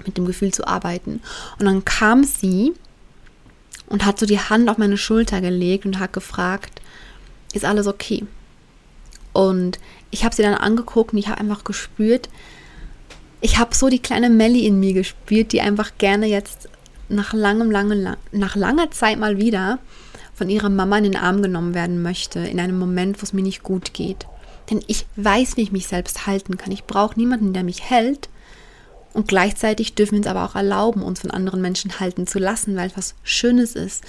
[0.05, 1.21] mit dem Gefühl zu arbeiten.
[1.59, 2.73] Und dann kam sie
[3.93, 6.81] und hat so die Hand auf meine Schulter gelegt und hat gefragt,
[7.53, 8.25] ist alles okay?
[9.33, 9.77] Und
[10.09, 12.27] ich habe sie dann angeguckt und ich habe einfach gespürt,
[13.39, 16.69] ich habe so die kleine Melli in mir gespürt, die einfach gerne jetzt
[17.07, 19.77] nach langem, langem, nach langer Zeit mal wieder
[20.33, 23.43] von ihrer Mama in den Arm genommen werden möchte, in einem Moment, wo es mir
[23.43, 24.25] nicht gut geht.
[24.71, 26.71] Denn ich weiß, wie ich mich selbst halten kann.
[26.71, 28.29] Ich brauche niemanden, der mich hält.
[29.13, 32.75] Und gleichzeitig dürfen wir uns aber auch erlauben, uns von anderen Menschen halten zu lassen,
[32.75, 34.03] weil es was Schönes ist,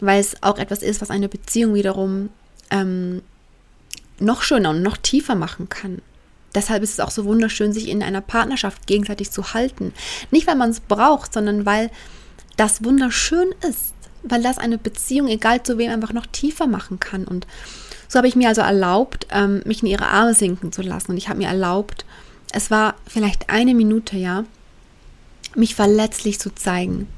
[0.00, 2.30] weil es auch etwas ist, was eine Beziehung wiederum
[2.70, 3.22] ähm,
[4.18, 6.02] noch schöner und noch tiefer machen kann.
[6.54, 9.92] Deshalb ist es auch so wunderschön, sich in einer Partnerschaft gegenseitig zu halten.
[10.30, 11.90] Nicht, weil man es braucht, sondern weil
[12.56, 13.92] das wunderschön ist,
[14.22, 17.24] weil das eine Beziehung, egal zu wem, einfach noch tiefer machen kann.
[17.24, 17.46] Und
[18.08, 21.12] so habe ich mir also erlaubt, ähm, mich in ihre Arme sinken zu lassen.
[21.12, 22.04] Und ich habe mir erlaubt,
[22.52, 24.44] es war vielleicht eine Minute, ja,
[25.54, 27.08] mich verletzlich zu zeigen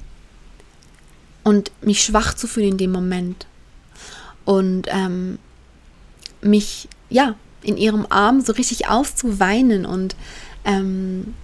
[1.45, 3.47] und mich schwach zu fühlen in dem Moment.
[4.45, 5.39] Und ähm,
[6.43, 10.17] mich, ja, in ihrem Arm so richtig auszuweinen und
[10.65, 11.35] ähm,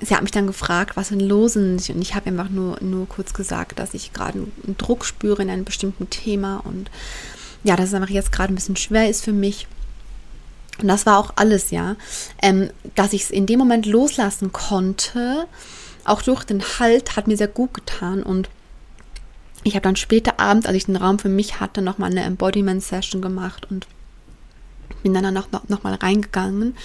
[0.00, 3.08] sie hat mich dann gefragt, was denn los ist und ich habe einfach nur, nur
[3.08, 6.90] kurz gesagt, dass ich gerade einen Druck spüre in einem bestimmten Thema und
[7.64, 9.66] ja, dass es einfach jetzt gerade ein bisschen schwer ist für mich.
[10.80, 11.96] Und das war auch alles, ja,
[12.42, 15.46] ähm, dass ich es in dem Moment loslassen konnte,
[16.04, 18.48] auch durch den Halt, hat mir sehr gut getan und
[19.64, 23.20] ich habe dann später abends, als ich den Raum für mich hatte, nochmal eine Embodiment-Session
[23.20, 23.86] gemacht und
[25.02, 26.76] bin dann noch, noch, noch mal reingegangen,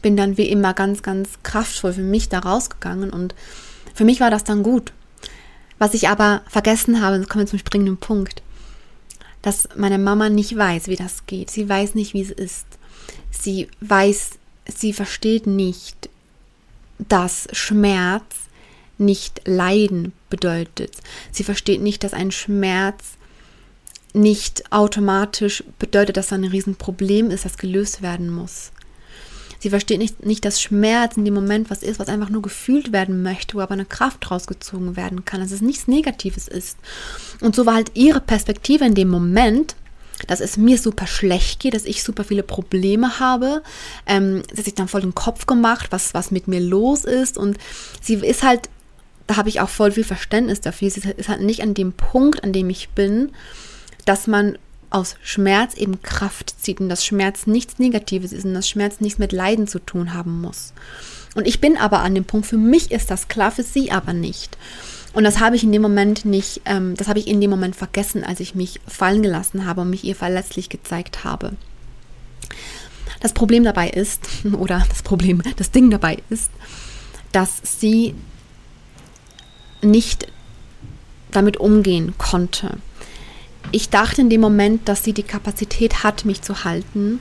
[0.00, 3.34] bin dann wie immer ganz, ganz kraftvoll für mich da rausgegangen und
[3.94, 4.92] für mich war das dann gut.
[5.78, 8.42] Was ich aber vergessen habe, jetzt kommen wir zum springenden Punkt,
[9.42, 11.50] dass meine Mama nicht weiß, wie das geht.
[11.50, 12.66] Sie weiß nicht, wie es ist.
[13.30, 14.32] Sie weiß,
[14.66, 16.08] sie versteht nicht,
[16.98, 18.24] dass Schmerz
[18.98, 20.92] nicht Leiden bedeutet.
[21.32, 23.16] Sie versteht nicht, dass ein Schmerz
[24.12, 28.72] nicht automatisch bedeutet, dass da ein Riesenproblem ist, das gelöst werden muss.
[29.60, 32.92] Sie versteht nicht, nicht, dass Schmerz in dem Moment was ist, was einfach nur gefühlt
[32.92, 36.78] werden möchte, wo aber eine Kraft rausgezogen werden kann, dass es nichts Negatives ist.
[37.42, 39.76] Und so war halt ihre Perspektive in dem Moment,
[40.26, 43.62] dass es mir super schlecht geht, dass ich super viele Probleme habe.
[44.06, 47.38] Ähm, sie hat dann voll den Kopf gemacht, was, was mit mir los ist.
[47.38, 47.58] Und
[48.00, 48.68] sie ist halt,
[49.26, 50.90] da habe ich auch voll viel Verständnis dafür.
[50.90, 53.32] Sie ist halt nicht an dem Punkt, an dem ich bin,
[54.04, 54.58] dass man
[54.90, 59.18] aus Schmerz eben Kraft zieht und dass Schmerz nichts Negatives ist und dass Schmerz nichts
[59.18, 60.72] mit Leiden zu tun haben muss.
[61.34, 64.12] Und ich bin aber an dem Punkt, für mich ist das klar, für sie aber
[64.12, 64.58] nicht.
[65.12, 67.74] Und das habe ich in dem Moment nicht, ähm, das habe ich in dem Moment
[67.74, 71.52] vergessen, als ich mich fallen gelassen habe und mich ihr verletzlich gezeigt habe.
[73.20, 76.50] Das Problem dabei ist, oder das Problem, das Ding dabei ist,
[77.32, 78.14] dass sie
[79.82, 80.26] nicht
[81.30, 82.78] damit umgehen konnte.
[83.72, 87.20] Ich dachte in dem Moment, dass sie die Kapazität hat, mich zu halten,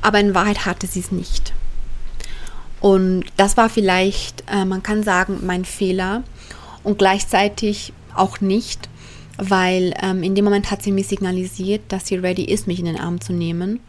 [0.00, 1.52] aber in Wahrheit hatte sie es nicht.
[2.80, 6.22] Und das war vielleicht, äh, man kann sagen, mein Fehler
[6.88, 8.88] und gleichzeitig auch nicht,
[9.36, 12.86] weil ähm, in dem Moment hat sie mir signalisiert, dass sie ready ist, mich in
[12.86, 13.80] den Arm zu nehmen.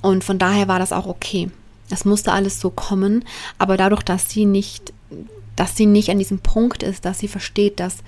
[0.00, 1.50] Und von daher war das auch okay.
[1.90, 3.24] Es musste alles so kommen,
[3.58, 4.94] aber dadurch, dass sie nicht,
[5.56, 7.98] dass sie nicht an diesem Punkt ist, dass sie versteht, dass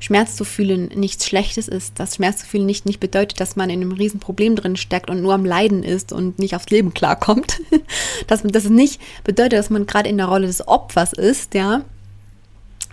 [0.00, 3.70] Schmerz zu fühlen nichts Schlechtes ist, dass Schmerz zu fühlen nicht, nicht bedeutet, dass man
[3.70, 6.92] in einem riesen Problem drin steckt und nur am Leiden ist und nicht aufs Leben
[6.92, 7.60] klarkommt.
[8.26, 11.84] dass, es nicht bedeutet, dass man gerade in der Rolle des Opfers ist, ja.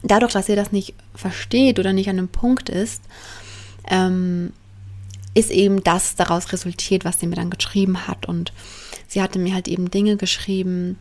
[0.04, 3.02] Dadurch, dass ihr das nicht versteht oder nicht an einem Punkt ist,
[3.90, 4.54] ähm,
[5.34, 8.28] ist eben das daraus resultiert, was sie mir dann geschrieben hat.
[8.28, 8.52] Und
[9.08, 10.98] sie hatte mir halt eben Dinge geschrieben,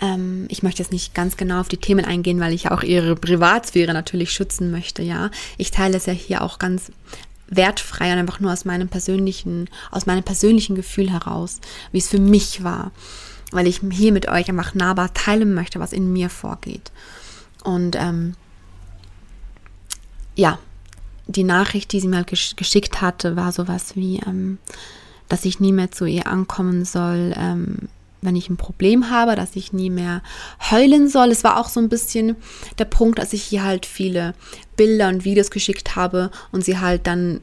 [0.00, 3.16] ähm, ich möchte jetzt nicht ganz genau auf die Themen eingehen, weil ich auch ihre
[3.16, 5.30] Privatsphäre natürlich schützen möchte, ja.
[5.56, 6.92] Ich teile es ja hier auch ganz
[7.48, 11.60] wertfrei und einfach nur aus meinem persönlichen, aus meinem persönlichen Gefühl heraus,
[11.92, 12.92] wie es für mich war.
[13.50, 16.92] Weil ich hier mit euch einfach nahbar teilen möchte, was in mir vorgeht.
[17.68, 18.32] Und ähm,
[20.36, 20.58] ja,
[21.26, 24.56] die Nachricht, die sie mir halt geschickt hatte, war sowas wie, ähm,
[25.28, 27.90] dass ich nie mehr zu ihr ankommen soll, ähm,
[28.22, 30.22] wenn ich ein Problem habe, dass ich nie mehr
[30.70, 31.30] heulen soll.
[31.30, 32.36] Es war auch so ein bisschen
[32.78, 34.34] der Punkt, dass ich hier halt viele
[34.78, 37.42] Bilder und Videos geschickt habe und sie halt dann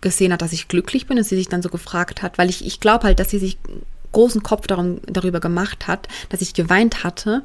[0.00, 2.66] gesehen hat, dass ich glücklich bin und sie sich dann so gefragt hat, weil ich,
[2.66, 3.58] ich glaube halt, dass sie sich
[4.12, 7.42] großen Kopf darum, darüber gemacht hat, dass ich geweint hatte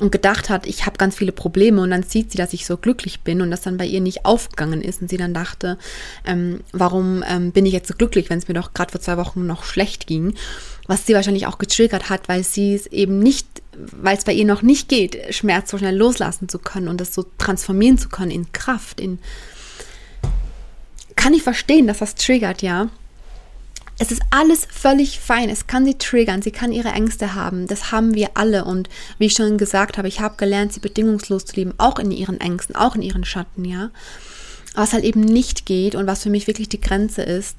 [0.00, 2.76] und gedacht hat, ich habe ganz viele Probleme und dann sieht sie, dass ich so
[2.76, 5.78] glücklich bin und das dann bei ihr nicht aufgegangen ist und sie dann dachte,
[6.24, 9.16] ähm, warum ähm, bin ich jetzt so glücklich, wenn es mir doch gerade vor zwei
[9.16, 10.34] Wochen noch schlecht ging,
[10.86, 14.44] was sie wahrscheinlich auch getriggert hat, weil sie es eben nicht, weil es bei ihr
[14.44, 18.30] noch nicht geht, Schmerz so schnell loslassen zu können und das so transformieren zu können
[18.30, 19.18] in Kraft, in
[21.16, 22.88] kann ich verstehen, dass das triggert, ja.
[24.00, 25.50] Es ist alles völlig fein.
[25.50, 26.40] Es kann sie triggern.
[26.40, 27.66] Sie kann ihre Ängste haben.
[27.66, 28.64] Das haben wir alle.
[28.64, 31.74] Und wie ich schon gesagt habe, ich habe gelernt, sie bedingungslos zu lieben.
[31.78, 33.90] Auch in ihren Ängsten, auch in ihren Schatten, ja.
[34.74, 37.56] Was halt eben nicht geht und was für mich wirklich die Grenze ist,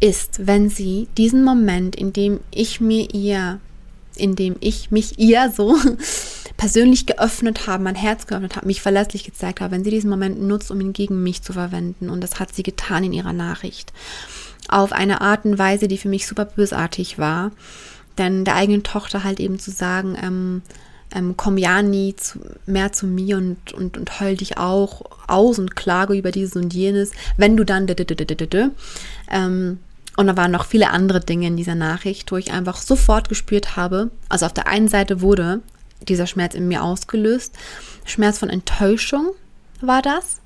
[0.00, 3.58] ist, wenn sie diesen Moment, in dem ich mir ihr,
[4.16, 5.78] in dem ich mich ihr so
[6.58, 10.42] persönlich geöffnet habe, mein Herz geöffnet habe, mich verlässlich gezeigt habe, wenn sie diesen Moment
[10.42, 12.10] nutzt, um ihn gegen mich zu verwenden.
[12.10, 13.92] Und das hat sie getan in ihrer Nachricht
[14.68, 17.50] auf eine Art und Weise, die für mich super bösartig war.
[18.18, 20.62] Denn der eigenen Tochter halt eben zu sagen, ähm,
[21.14, 25.58] ähm, komm ja nie zu, mehr zu mir und, und, und heul dich auch aus
[25.58, 27.86] und klage über dieses und jenes, wenn du dann
[29.30, 29.78] ähm,
[30.16, 33.76] und da waren noch viele andere Dinge in dieser Nachricht, wo ich einfach sofort gespürt
[33.76, 35.60] habe, also auf der einen Seite wurde
[36.08, 37.54] dieser Schmerz in mir ausgelöst,
[38.04, 39.30] Schmerz von Enttäuschung
[39.80, 40.40] war das,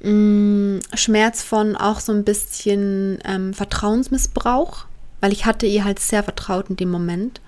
[0.00, 4.84] Mm, Schmerz von auch so ein bisschen ähm, Vertrauensmissbrauch,
[5.20, 7.40] weil ich hatte ihr halt sehr vertraut in dem Moment.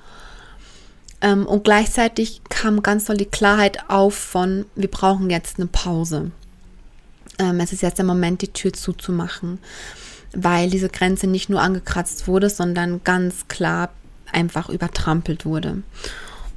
[1.21, 6.31] Ähm, und gleichzeitig kam ganz doll die Klarheit auf von, wir brauchen jetzt eine Pause.
[7.39, 9.59] Ähm, es ist jetzt der Moment, die Tür zuzumachen,
[10.35, 13.91] weil diese Grenze nicht nur angekratzt wurde, sondern ganz klar
[14.33, 15.83] einfach übertrampelt wurde.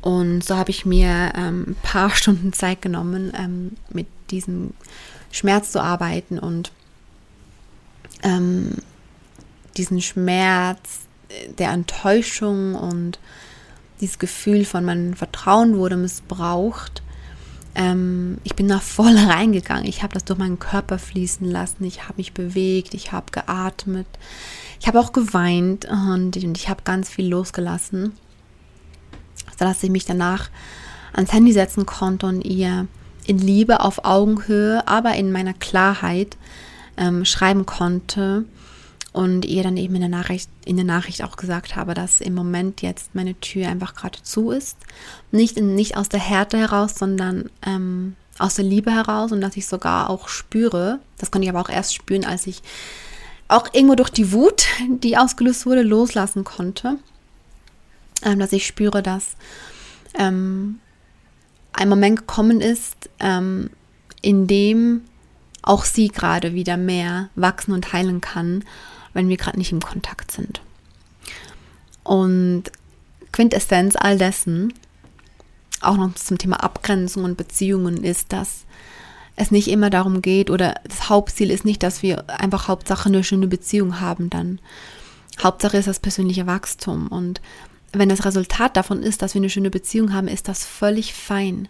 [0.02, 4.74] Und so habe ich mir ähm, ein paar Stunden Zeit genommen, ähm, mit diesem
[5.34, 6.72] Schmerz zu arbeiten und
[8.22, 8.78] ähm,
[9.76, 11.02] diesen Schmerz
[11.58, 13.20] der Enttäuschung und
[14.00, 17.02] dieses Gefühl von mein Vertrauen wurde missbraucht.
[17.74, 19.86] Ähm, ich bin da voll reingegangen.
[19.86, 21.84] Ich habe das durch meinen Körper fließen lassen.
[21.84, 22.94] Ich habe mich bewegt.
[22.94, 24.08] Ich habe geatmet.
[24.80, 28.14] Ich habe auch geweint und, und ich habe ganz viel losgelassen,
[29.58, 30.50] sodass ich mich danach
[31.14, 32.88] ans Handy setzen konnte und ihr
[33.28, 36.38] in Liebe auf Augenhöhe, aber in meiner Klarheit
[36.98, 38.46] ähm, schreiben konnte
[39.12, 42.34] und ihr dann eben in der Nachricht in der Nachricht auch gesagt habe, dass im
[42.34, 44.78] Moment jetzt meine Tür einfach gerade zu ist,
[45.32, 49.56] nicht in, nicht aus der Härte heraus, sondern ähm, aus der Liebe heraus und dass
[49.56, 52.62] ich sogar auch spüre, das konnte ich aber auch erst spüren, als ich
[53.48, 56.98] auch irgendwo durch die Wut, die ausgelöst wurde, loslassen konnte,
[58.24, 59.36] ähm, dass ich spüre, dass
[60.18, 60.80] ähm,
[61.74, 63.70] ein Moment gekommen ist, ähm,
[64.22, 65.02] in dem
[65.62, 68.64] auch sie gerade wieder mehr wachsen und heilen kann,
[69.14, 70.62] wenn wir gerade nicht im Kontakt sind.
[72.04, 72.64] Und
[73.32, 74.74] Quintessenz all dessen,
[75.82, 78.66] auch noch zum Thema Abgrenzung und Beziehungen, ist, dass
[79.36, 83.24] es nicht immer darum geht oder das Hauptziel ist nicht, dass wir einfach Hauptsache eine
[83.24, 84.60] schöne Beziehung haben dann.
[85.42, 87.42] Hauptsache ist das persönliche Wachstum und
[87.94, 91.68] wenn das Resultat davon ist, dass wir eine schöne Beziehung haben, ist das völlig fein.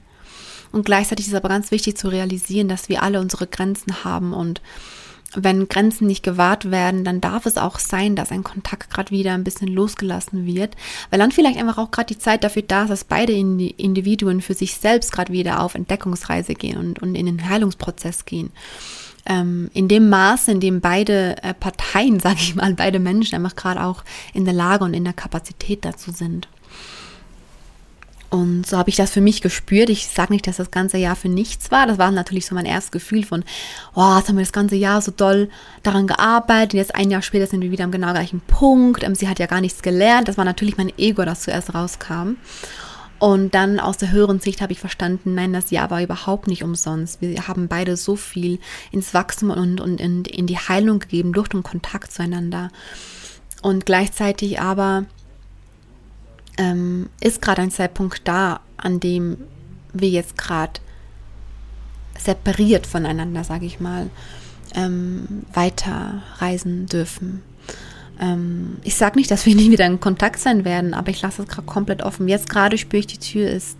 [0.71, 4.62] Und gleichzeitig ist aber ganz wichtig zu realisieren, dass wir alle unsere Grenzen haben und
[5.36, 9.33] wenn Grenzen nicht gewahrt werden, dann darf es auch sein, dass ein Kontakt gerade wieder
[9.33, 10.75] ein bisschen losgelassen wird,
[11.09, 14.53] weil dann vielleicht einfach auch gerade die Zeit dafür da ist, dass beide Individuen für
[14.53, 18.51] sich selbst gerade wieder auf Entdeckungsreise gehen und, und in den Heilungsprozess gehen.
[19.25, 23.55] Ähm, in dem Maße, in dem beide äh, Parteien, sage ich mal, beide Menschen einfach
[23.55, 26.47] gerade auch in der Lage und in der Kapazität dazu sind.
[28.33, 29.91] Und so habe ich das für mich gespürt.
[29.91, 31.86] Ich sage nicht, dass das ganze Jahr für nichts war.
[31.86, 33.43] Das war natürlich so mein erstes Gefühl von,
[33.93, 35.51] oh, jetzt haben wir das ganze Jahr so doll
[35.83, 36.73] daran gearbeitet.
[36.73, 39.03] Und jetzt ein Jahr später sind wir wieder am genau gleichen Punkt.
[39.03, 40.27] Ähm, sie hat ja gar nichts gelernt.
[40.27, 42.38] Das war natürlich mein Ego, das zuerst rauskam.
[43.23, 46.62] Und dann aus der höheren Sicht habe ich verstanden, nein, das Jahr war überhaupt nicht
[46.62, 47.21] umsonst.
[47.21, 48.59] Wir haben beide so viel
[48.91, 52.69] ins Wachstum und, und in, in die Heilung gegeben durch den Kontakt zueinander.
[53.62, 55.05] Und gleichzeitig aber
[56.57, 59.38] ähm, ist gerade ein Zeitpunkt da, an dem
[59.93, 60.81] wir jetzt gerade
[62.19, 64.09] separiert voneinander, sage ich mal,
[64.75, 67.41] ähm, weiter reisen dürfen.
[68.23, 71.43] Ähm, ich sage nicht, dass wir nie wieder in Kontakt sein werden, aber ich lasse
[71.43, 72.27] es gerade komplett offen.
[72.27, 73.77] Jetzt gerade spüre ich, die Tür ist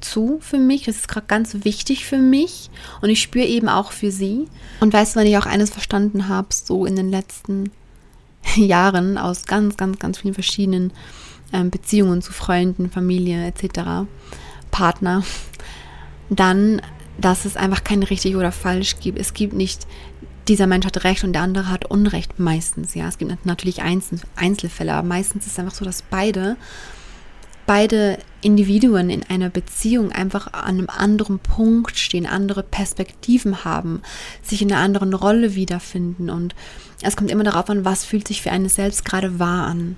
[0.00, 0.84] zu für mich.
[0.84, 2.70] Das ist gerade ganz wichtig für mich
[3.00, 4.46] und ich spüre eben auch für sie.
[4.80, 7.70] Und weißt du, wenn ich auch eines verstanden habe, so in den letzten
[8.56, 10.92] Jahren aus ganz, ganz, ganz vielen verschiedenen
[11.52, 14.06] ähm, Beziehungen zu Freunden, Familie etc.,
[14.70, 15.22] Partner,
[16.28, 16.82] dann,
[17.18, 19.18] dass es einfach kein richtig oder falsch gibt.
[19.18, 19.86] Es gibt nicht,
[20.48, 22.94] dieser Mensch hat Recht und der andere hat Unrecht meistens.
[22.94, 26.56] Ja, es gibt natürlich Einzelfälle, aber meistens ist es einfach so, dass beide
[27.66, 34.02] beide Individuen in einer Beziehung einfach an einem anderen Punkt stehen, andere Perspektiven haben,
[34.42, 36.30] sich in einer anderen Rolle wiederfinden.
[36.30, 36.54] Und
[37.02, 39.96] es kommt immer darauf an, was fühlt sich für eine selbst gerade wahr an.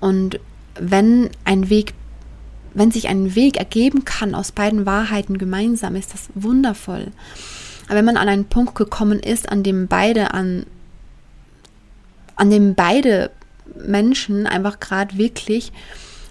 [0.00, 0.38] Und
[0.78, 1.94] wenn ein Weg,
[2.74, 7.08] wenn sich ein Weg ergeben kann aus beiden Wahrheiten gemeinsam, ist das wundervoll.
[7.88, 10.66] Aber wenn man an einen Punkt gekommen ist, an dem beide an,
[12.36, 13.30] an dem beide
[13.86, 15.72] Menschen einfach gerade wirklich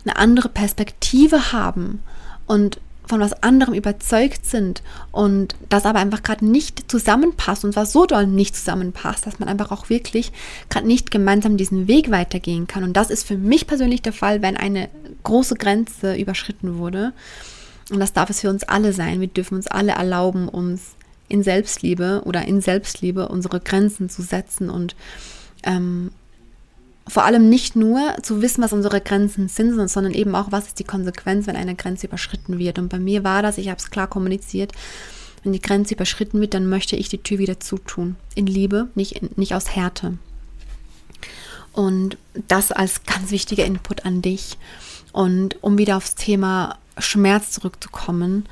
[0.05, 2.01] eine andere Perspektive haben
[2.45, 7.85] und von was anderem überzeugt sind und das aber einfach gerade nicht zusammenpasst und zwar
[7.85, 10.31] so doll nicht zusammenpasst, dass man einfach auch wirklich
[10.69, 12.83] gerade nicht gemeinsam diesen Weg weitergehen kann.
[12.83, 14.89] Und das ist für mich persönlich der Fall, wenn eine
[15.23, 17.13] große Grenze überschritten wurde.
[17.91, 19.21] Und das darf es für uns alle sein.
[19.21, 20.96] Wir dürfen uns alle erlauben, uns
[21.27, 24.95] in Selbstliebe oder in Selbstliebe unsere Grenzen zu setzen und
[25.63, 26.11] ähm,
[27.07, 30.79] vor allem nicht nur zu wissen, was unsere Grenzen sind, sondern eben auch, was ist
[30.79, 32.79] die Konsequenz, wenn eine Grenze überschritten wird.
[32.79, 34.73] Und bei mir war das, ich habe es klar kommuniziert,
[35.43, 38.17] wenn die Grenze überschritten wird, dann möchte ich die Tür wieder zutun.
[38.35, 40.17] In Liebe, nicht, nicht aus Härte.
[41.71, 44.57] Und das als ganz wichtiger Input an dich.
[45.13, 48.45] Und um wieder aufs Thema Schmerz zurückzukommen,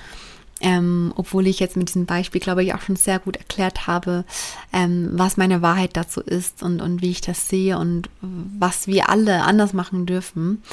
[0.65, 4.25] ähm, obwohl ich jetzt mit diesem Beispiel, glaube ich, auch schon sehr gut erklärt habe,
[4.73, 9.07] ähm, was meine Wahrheit dazu ist und, und wie ich das sehe und was wir
[9.09, 10.63] alle anders machen dürfen,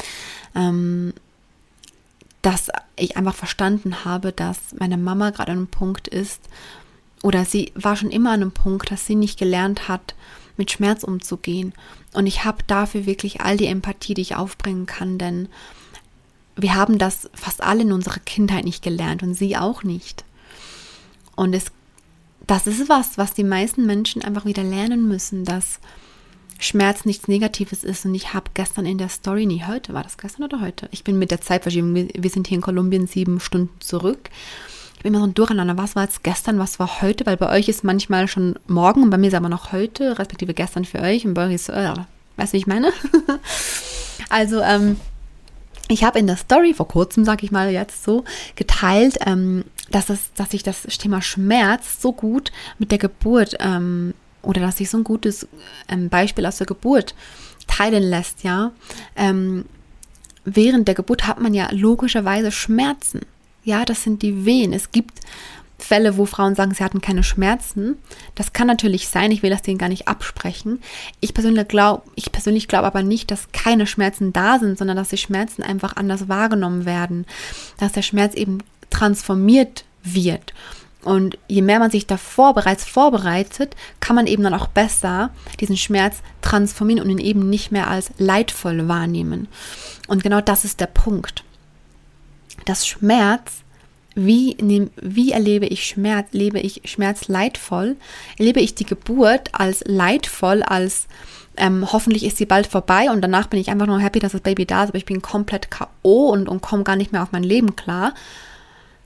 [0.55, 1.13] ähm,
[2.41, 6.41] dass ich einfach verstanden habe, dass meine Mama gerade an einem Punkt ist,
[7.23, 10.15] oder sie war schon immer an einem Punkt, dass sie nicht gelernt hat,
[10.57, 11.75] mit Schmerz umzugehen.
[12.15, 15.49] Und ich habe dafür wirklich all die Empathie, die ich aufbringen kann, denn
[16.57, 20.25] wir haben das fast alle in unserer Kindheit nicht gelernt und sie auch nicht.
[21.35, 21.67] Und es,
[22.47, 25.81] das ist was, was die meisten Menschen einfach wieder lernen müssen, dass
[26.59, 28.05] Schmerz nichts Negatives ist.
[28.05, 30.89] Und ich habe gestern in der Story, nie heute, war das gestern oder heute?
[30.93, 34.31] Ich bin mit der Zeitverschiebung, wir sind hier in Kolumbien sieben Stunden zurück.
[34.97, 35.79] Ich bin immer so ein Durcheinander.
[35.79, 37.27] Was war jetzt gestern, was war heute?
[37.27, 40.55] Weil bei euch ist manchmal schon morgen und bei mir ist aber noch heute, respektive
[40.55, 41.93] gestern für euch und bei euch ist, äh,
[42.37, 42.93] weißt du, wie ich meine?
[44.29, 44.97] also, ähm,
[45.93, 48.25] ich habe in der Story vor kurzem, sage ich mal jetzt so,
[48.57, 54.15] geteilt, ähm, dass, es, dass ich das Thema Schmerz so gut mit der Geburt ähm,
[54.43, 55.47] oder dass sich so ein gutes
[55.89, 57.15] ähm, Beispiel aus der Geburt
[57.67, 58.73] teilen lässt, ja.
[59.17, 59.65] Ähm,
[60.45, 63.21] während der Geburt hat man ja logischerweise Schmerzen.
[63.65, 64.73] Ja, das sind die Wehen.
[64.73, 65.21] Es gibt
[65.93, 67.99] Fälle, wo Frauen sagen, sie hatten keine Schmerzen.
[68.35, 70.81] Das kann natürlich sein, ich will das denen gar nicht absprechen.
[71.21, 75.11] Ich persönlich glaube, ich persönlich glaube aber nicht, dass keine Schmerzen da sind, sondern dass
[75.11, 77.27] die Schmerzen einfach anders wahrgenommen werden,
[77.77, 80.55] dass der Schmerz eben transformiert wird.
[81.03, 85.29] Und je mehr man sich davor bereits vorbereitet, kann man eben dann auch besser
[85.61, 89.47] diesen Schmerz transformieren und ihn eben nicht mehr als leidvoll wahrnehmen.
[90.09, 91.45] Und genau das ist der Punkt.
[92.65, 93.63] Das Schmerz
[94.15, 96.29] wie, nehm, wie erlebe ich Schmerz?
[96.33, 97.97] Lebe ich Schmerz leidvoll?
[98.39, 101.07] Erlebe ich die Geburt als leidvoll, als
[101.57, 104.41] ähm, hoffentlich ist sie bald vorbei und danach bin ich einfach nur happy, dass das
[104.41, 106.31] Baby da ist, aber ich bin komplett K.O.
[106.31, 108.15] und, und komme gar nicht mehr auf mein Leben klar.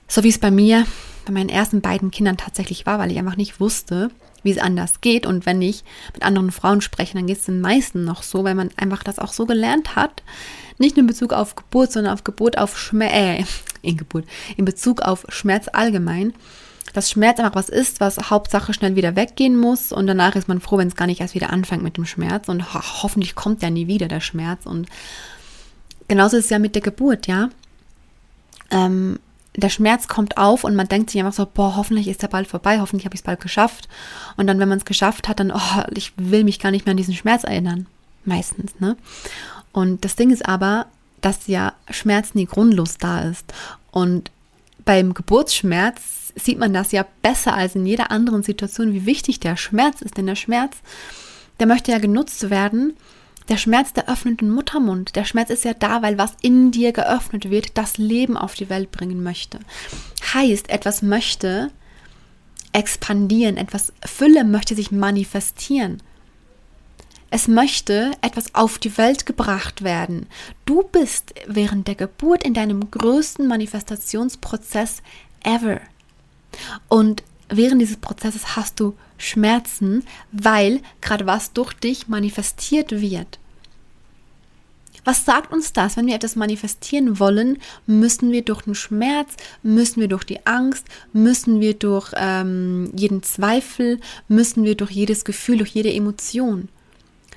[0.09, 0.87] So wie es bei mir,
[1.25, 4.11] bei meinen ersten beiden Kindern tatsächlich war, weil ich einfach nicht wusste,
[4.45, 5.27] wie es anders geht.
[5.27, 5.83] Und wenn ich
[6.15, 9.19] mit anderen Frauen spreche, dann geht es den meisten noch so, weil man einfach das
[9.19, 10.23] auch so gelernt hat.
[10.79, 13.45] Nicht nur in Bezug auf Geburt, sondern auf Geburt auf Schmerz, äh,
[13.83, 16.33] in Geburt, in Bezug auf Schmerz allgemein.
[16.93, 20.61] Dass Schmerz einfach was ist, was Hauptsache schnell wieder weggehen muss und danach ist man
[20.61, 23.63] froh, wenn es gar nicht erst wieder anfängt mit dem Schmerz und ho hoffentlich kommt
[23.63, 24.89] ja nie wieder der Schmerz und
[26.09, 27.51] genauso ist es ja mit der Geburt, ja.
[28.71, 29.19] Ähm,
[29.57, 32.47] der Schmerz kommt auf und man denkt sich einfach so, boah, hoffentlich ist er bald
[32.47, 33.89] vorbei, hoffentlich habe ich es bald geschafft.
[34.37, 36.91] Und dann, wenn man es geschafft hat, dann, oh, ich will mich gar nicht mehr
[36.91, 37.87] an diesen Schmerz erinnern.
[38.25, 38.97] Meistens, ne?
[39.73, 40.87] Und das Ding ist aber,
[41.27, 43.53] dass ja Schmerz nie grundlos da ist.
[43.91, 44.31] Und
[44.85, 49.57] beim Geburtsschmerz sieht man das ja besser als in jeder anderen Situation, wie wichtig der
[49.57, 50.17] Schmerz ist.
[50.17, 50.77] Denn der Schmerz,
[51.59, 52.95] der möchte ja genutzt werden,
[53.49, 57.49] Der Schmerz der öffnenden Muttermund, der Schmerz ist ja da, weil was in dir geöffnet
[57.49, 59.61] wird, das Leben auf die Welt bringen möchte.
[60.35, 61.71] Heißt, etwas möchte
[62.73, 66.03] expandieren, etwas Fülle möchte sich manifestieren.
[67.37, 70.25] Es möchte etwas auf die Welt gebracht werden.
[70.65, 75.03] Du bist während der Geburt in deinem größten Manifestationsprozess
[75.45, 75.83] ever.
[76.89, 83.39] Und während dieses Prozesses hast du Schmerzen, weil gerade was durch dich manifestiert wird.
[85.05, 85.99] Was sagt uns das?
[85.99, 90.87] Wenn wir etwas manifestieren wollen, müssen wir durch den Schmerz, müssen wir durch die Angst,
[91.13, 96.71] müssen wir durch ähm, jeden Zweifel, müssen wir durch jedes Gefühl, durch jede Emotion.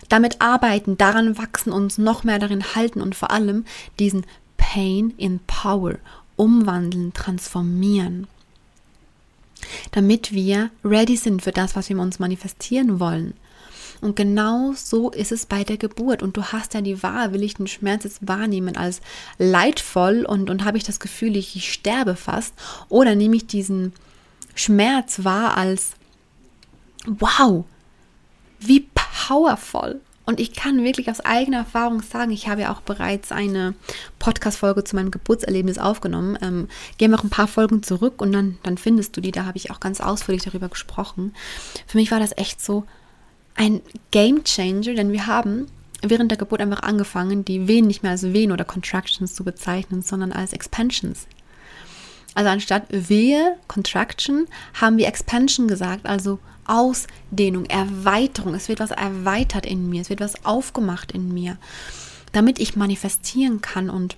[0.10, 3.66] Damit arbeiten, daran wachsen, uns noch mehr darin halten und vor allem
[4.00, 4.26] diesen
[4.58, 5.96] Pain in Power
[6.36, 8.28] umwandeln, transformieren
[9.92, 13.34] damit wir ready sind für das, was wir uns manifestieren wollen.
[14.02, 16.24] Und genau so ist es bei der Geburt.
[16.24, 19.02] Und du hast ja die Wahl, will ich den Schmerz jetzt wahrnehmen als
[19.38, 22.54] leidvoll und, und habe ich das Gefühl, ich, ich sterbe fast?
[22.88, 23.92] Oder nehme ich diesen
[24.56, 25.92] Schmerz wahr als,
[27.06, 27.66] wow,
[28.62, 28.82] wie
[29.28, 30.00] powerful
[30.30, 33.74] und ich kann wirklich aus eigener Erfahrung sagen, ich habe ja auch bereits eine
[34.20, 36.38] Podcast-Folge zu meinem Geburtserlebnis aufgenommen.
[36.40, 36.68] Ähm,
[37.00, 39.32] gehen wir noch ein paar Folgen zurück und dann, dann findest du die.
[39.32, 41.34] Da habe ich auch ganz ausführlich darüber gesprochen.
[41.88, 42.84] Für mich war das echt so
[43.56, 45.66] ein Game Changer, denn wir haben
[46.04, 50.04] während der Geburt einfach angefangen, die Wehen nicht mehr als Wehen oder Contractions zu bezeichnen,
[50.04, 51.26] sondern als Expansions.
[52.36, 54.46] Also anstatt Wehe, Contraction,
[54.80, 56.38] haben wir Expansion gesagt, also
[56.70, 58.54] Ausdehnung, Erweiterung.
[58.54, 61.58] Es wird was erweitert in mir, es wird was aufgemacht in mir,
[62.32, 64.18] damit ich manifestieren kann und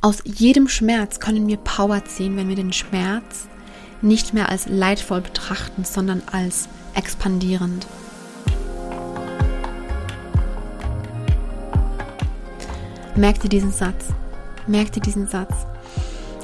[0.00, 3.48] aus jedem Schmerz können wir Power ziehen, wenn wir den Schmerz
[4.02, 7.86] nicht mehr als leidvoll betrachten, sondern als expandierend.
[13.16, 14.04] Merkt ihr diesen Satz?
[14.66, 15.54] Merkt ihr diesen Satz?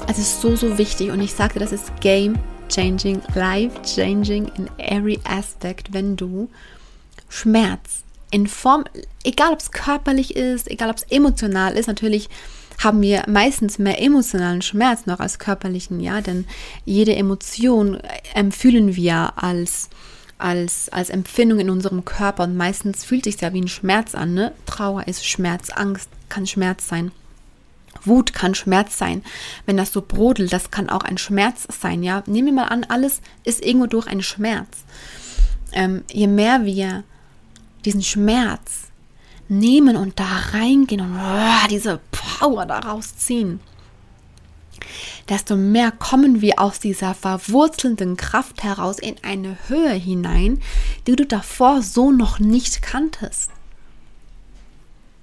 [0.07, 2.37] Es ist so, so wichtig und ich sagte, das ist Game
[2.73, 6.49] changing, life changing in every aspect, wenn du
[7.29, 8.85] Schmerz in Form,
[9.23, 12.29] egal ob es körperlich ist, egal ob es emotional ist, natürlich
[12.83, 16.45] haben wir meistens mehr emotionalen Schmerz noch als körperlichen, ja, denn
[16.83, 17.99] jede Emotion
[18.33, 19.89] empfühlen wir als
[20.39, 24.33] als, als Empfindung in unserem Körper und meistens fühlt sich ja wie ein Schmerz an.
[24.33, 24.51] Ne?
[24.65, 27.11] Trauer ist Schmerz, Angst kann Schmerz sein.
[28.03, 29.23] Wut kann Schmerz sein.
[29.65, 32.03] Wenn das so brodelt, das kann auch ein Schmerz sein.
[32.03, 34.83] Ja, nehmen wir mal an, alles ist irgendwo durch ein Schmerz.
[35.71, 37.03] Ähm, je mehr wir
[37.85, 38.87] diesen Schmerz
[39.47, 43.59] nehmen und da reingehen und oh, diese Power daraus ziehen,
[45.29, 50.61] desto mehr kommen wir aus dieser verwurzelnden Kraft heraus in eine Höhe hinein,
[51.07, 53.51] die du davor so noch nicht kanntest.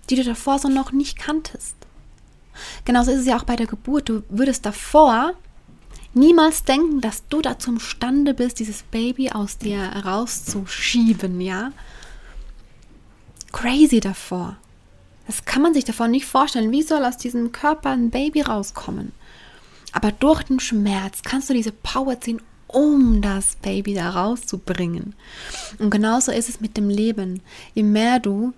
[0.09, 1.77] Die du davor so noch nicht kanntest.
[2.85, 4.09] Genauso ist es ja auch bei der Geburt.
[4.09, 5.35] Du würdest davor
[6.15, 11.73] niemals denken, dass du dazu imstande bist, dieses Baby aus dir rauszuschieben, ja?
[13.53, 14.57] Crazy davor.
[15.27, 16.73] Das kann man sich davor nicht vorstellen.
[16.73, 19.13] Wie soll aus diesem Körper ein Baby rauskommen?
[19.93, 25.15] Aber durch den Schmerz kannst du diese Power ziehen, um das Baby da rauszubringen.
[25.79, 27.43] Und genauso ist es mit dem Leben.
[27.75, 28.53] Je mehr du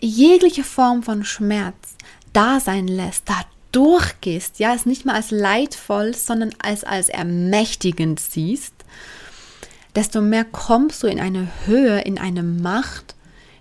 [0.00, 1.96] jegliche Form von Schmerz
[2.38, 3.40] da sein lässt, da
[3.72, 8.74] durchgehst, ja, es nicht mal als leidvoll, sondern als, als ermächtigend siehst,
[9.96, 13.16] desto mehr kommst du in eine Höhe, in eine Macht,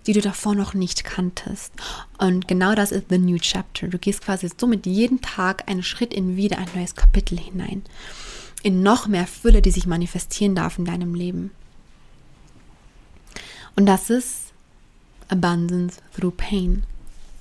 [0.05, 1.73] die du davor noch nicht kanntest.
[2.19, 3.87] Und genau das ist the new chapter.
[3.87, 7.81] Du gehst quasi somit jeden Tag einen Schritt in wieder ein neues Kapitel hinein.
[8.61, 11.49] In noch mehr Fülle, die sich manifestieren darf in deinem Leben.
[13.75, 14.53] Und das ist
[15.29, 16.83] Abundance through Pain.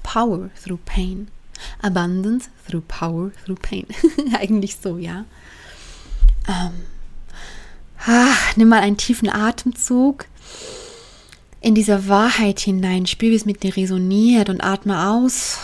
[0.07, 1.29] Power through pain.
[1.83, 3.87] Abundance through power through pain.
[4.39, 5.25] Eigentlich so, ja.
[6.47, 6.73] Ähm,
[8.07, 10.27] ah, nimm mal einen tiefen Atemzug
[11.61, 13.07] in diese Wahrheit hinein.
[13.07, 15.59] Spür, wie es mit dir resoniert und atme aus.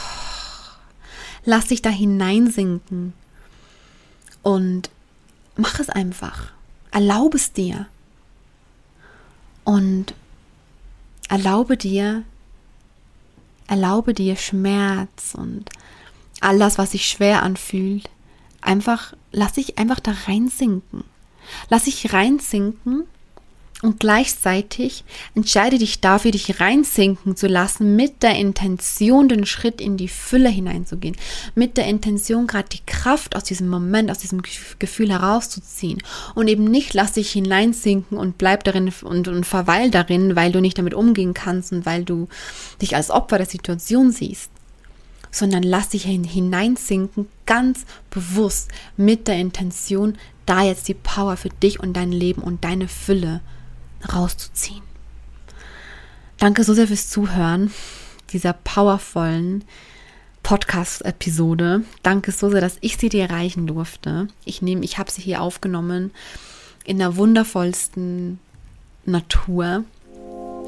[1.44, 3.12] Lass dich da hineinsinken
[4.42, 4.90] und
[5.56, 6.52] mach es einfach.
[6.90, 7.86] Erlaube es dir.
[9.62, 10.14] Und
[11.28, 12.24] erlaube dir,
[13.72, 15.64] Erlaube dir Schmerz und
[16.42, 18.10] all das, was sich schwer anfühlt,
[18.60, 21.04] einfach, lass dich einfach da reinsinken.
[21.70, 23.04] Lass dich reinsinken
[23.82, 25.02] Und gleichzeitig
[25.34, 30.48] entscheide dich dafür, dich reinsinken zu lassen, mit der Intention, den Schritt in die Fülle
[30.48, 31.16] hineinzugehen.
[31.56, 34.40] Mit der Intention, gerade die Kraft aus diesem Moment, aus diesem
[34.78, 36.00] Gefühl herauszuziehen.
[36.36, 40.60] Und eben nicht lass dich hineinsinken und bleib darin und, und verweil darin, weil du
[40.60, 42.28] nicht damit umgehen kannst und weil du
[42.80, 44.48] dich als Opfer der Situation siehst.
[45.32, 47.80] Sondern lass dich hineinsinken, ganz
[48.10, 52.86] bewusst mit der Intention, da jetzt die Power für dich und dein Leben und deine
[52.86, 53.40] Fülle
[54.10, 54.82] rauszuziehen.
[56.38, 57.70] Danke so sehr fürs Zuhören
[58.32, 59.64] dieser powervollen
[60.42, 61.84] Podcast-Episode.
[62.02, 64.28] Danke so sehr, dass ich sie dir erreichen durfte.
[64.44, 66.10] Ich nehme, ich habe sie hier aufgenommen
[66.84, 68.40] in der wundervollsten
[69.04, 69.84] Natur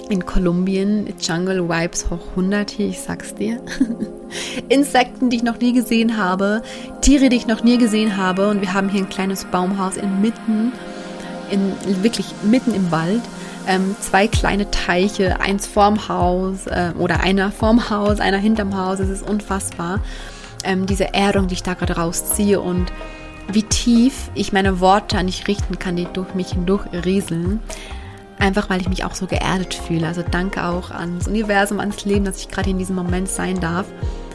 [0.09, 1.12] in Kolumbien.
[1.20, 3.61] Jungle Vibes hoch 100 hier, ich sag's dir.
[4.68, 6.62] Insekten, die ich noch nie gesehen habe,
[7.01, 8.49] Tiere, die ich noch nie gesehen habe.
[8.49, 10.72] Und wir haben hier ein kleines Baumhaus inmitten
[11.55, 13.22] in, wirklich mitten im Wald.
[13.66, 19.00] Ähm, zwei kleine Teiche, eins vorm Haus äh, oder einer vorm Haus, einer hinterm Haus.
[19.00, 20.00] Es ist unfassbar.
[20.64, 22.92] Ähm, diese Erdung, die ich da gerade rausziehe und
[23.48, 27.61] wie tief ich meine Worte an dich richten kann, die durch mich hindurch rieseln.
[28.38, 30.07] Einfach weil ich mich auch so geerdet fühle.
[30.07, 33.86] Also danke auch ans Universum, ans Leben, dass ich gerade in diesem Moment sein darf.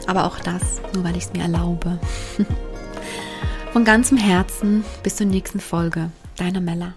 [0.06, 1.98] Aber auch das, nur weil ich es mir erlaube.
[3.72, 6.10] Von ganzem Herzen bis zur nächsten Folge.
[6.36, 6.94] Deine Mella.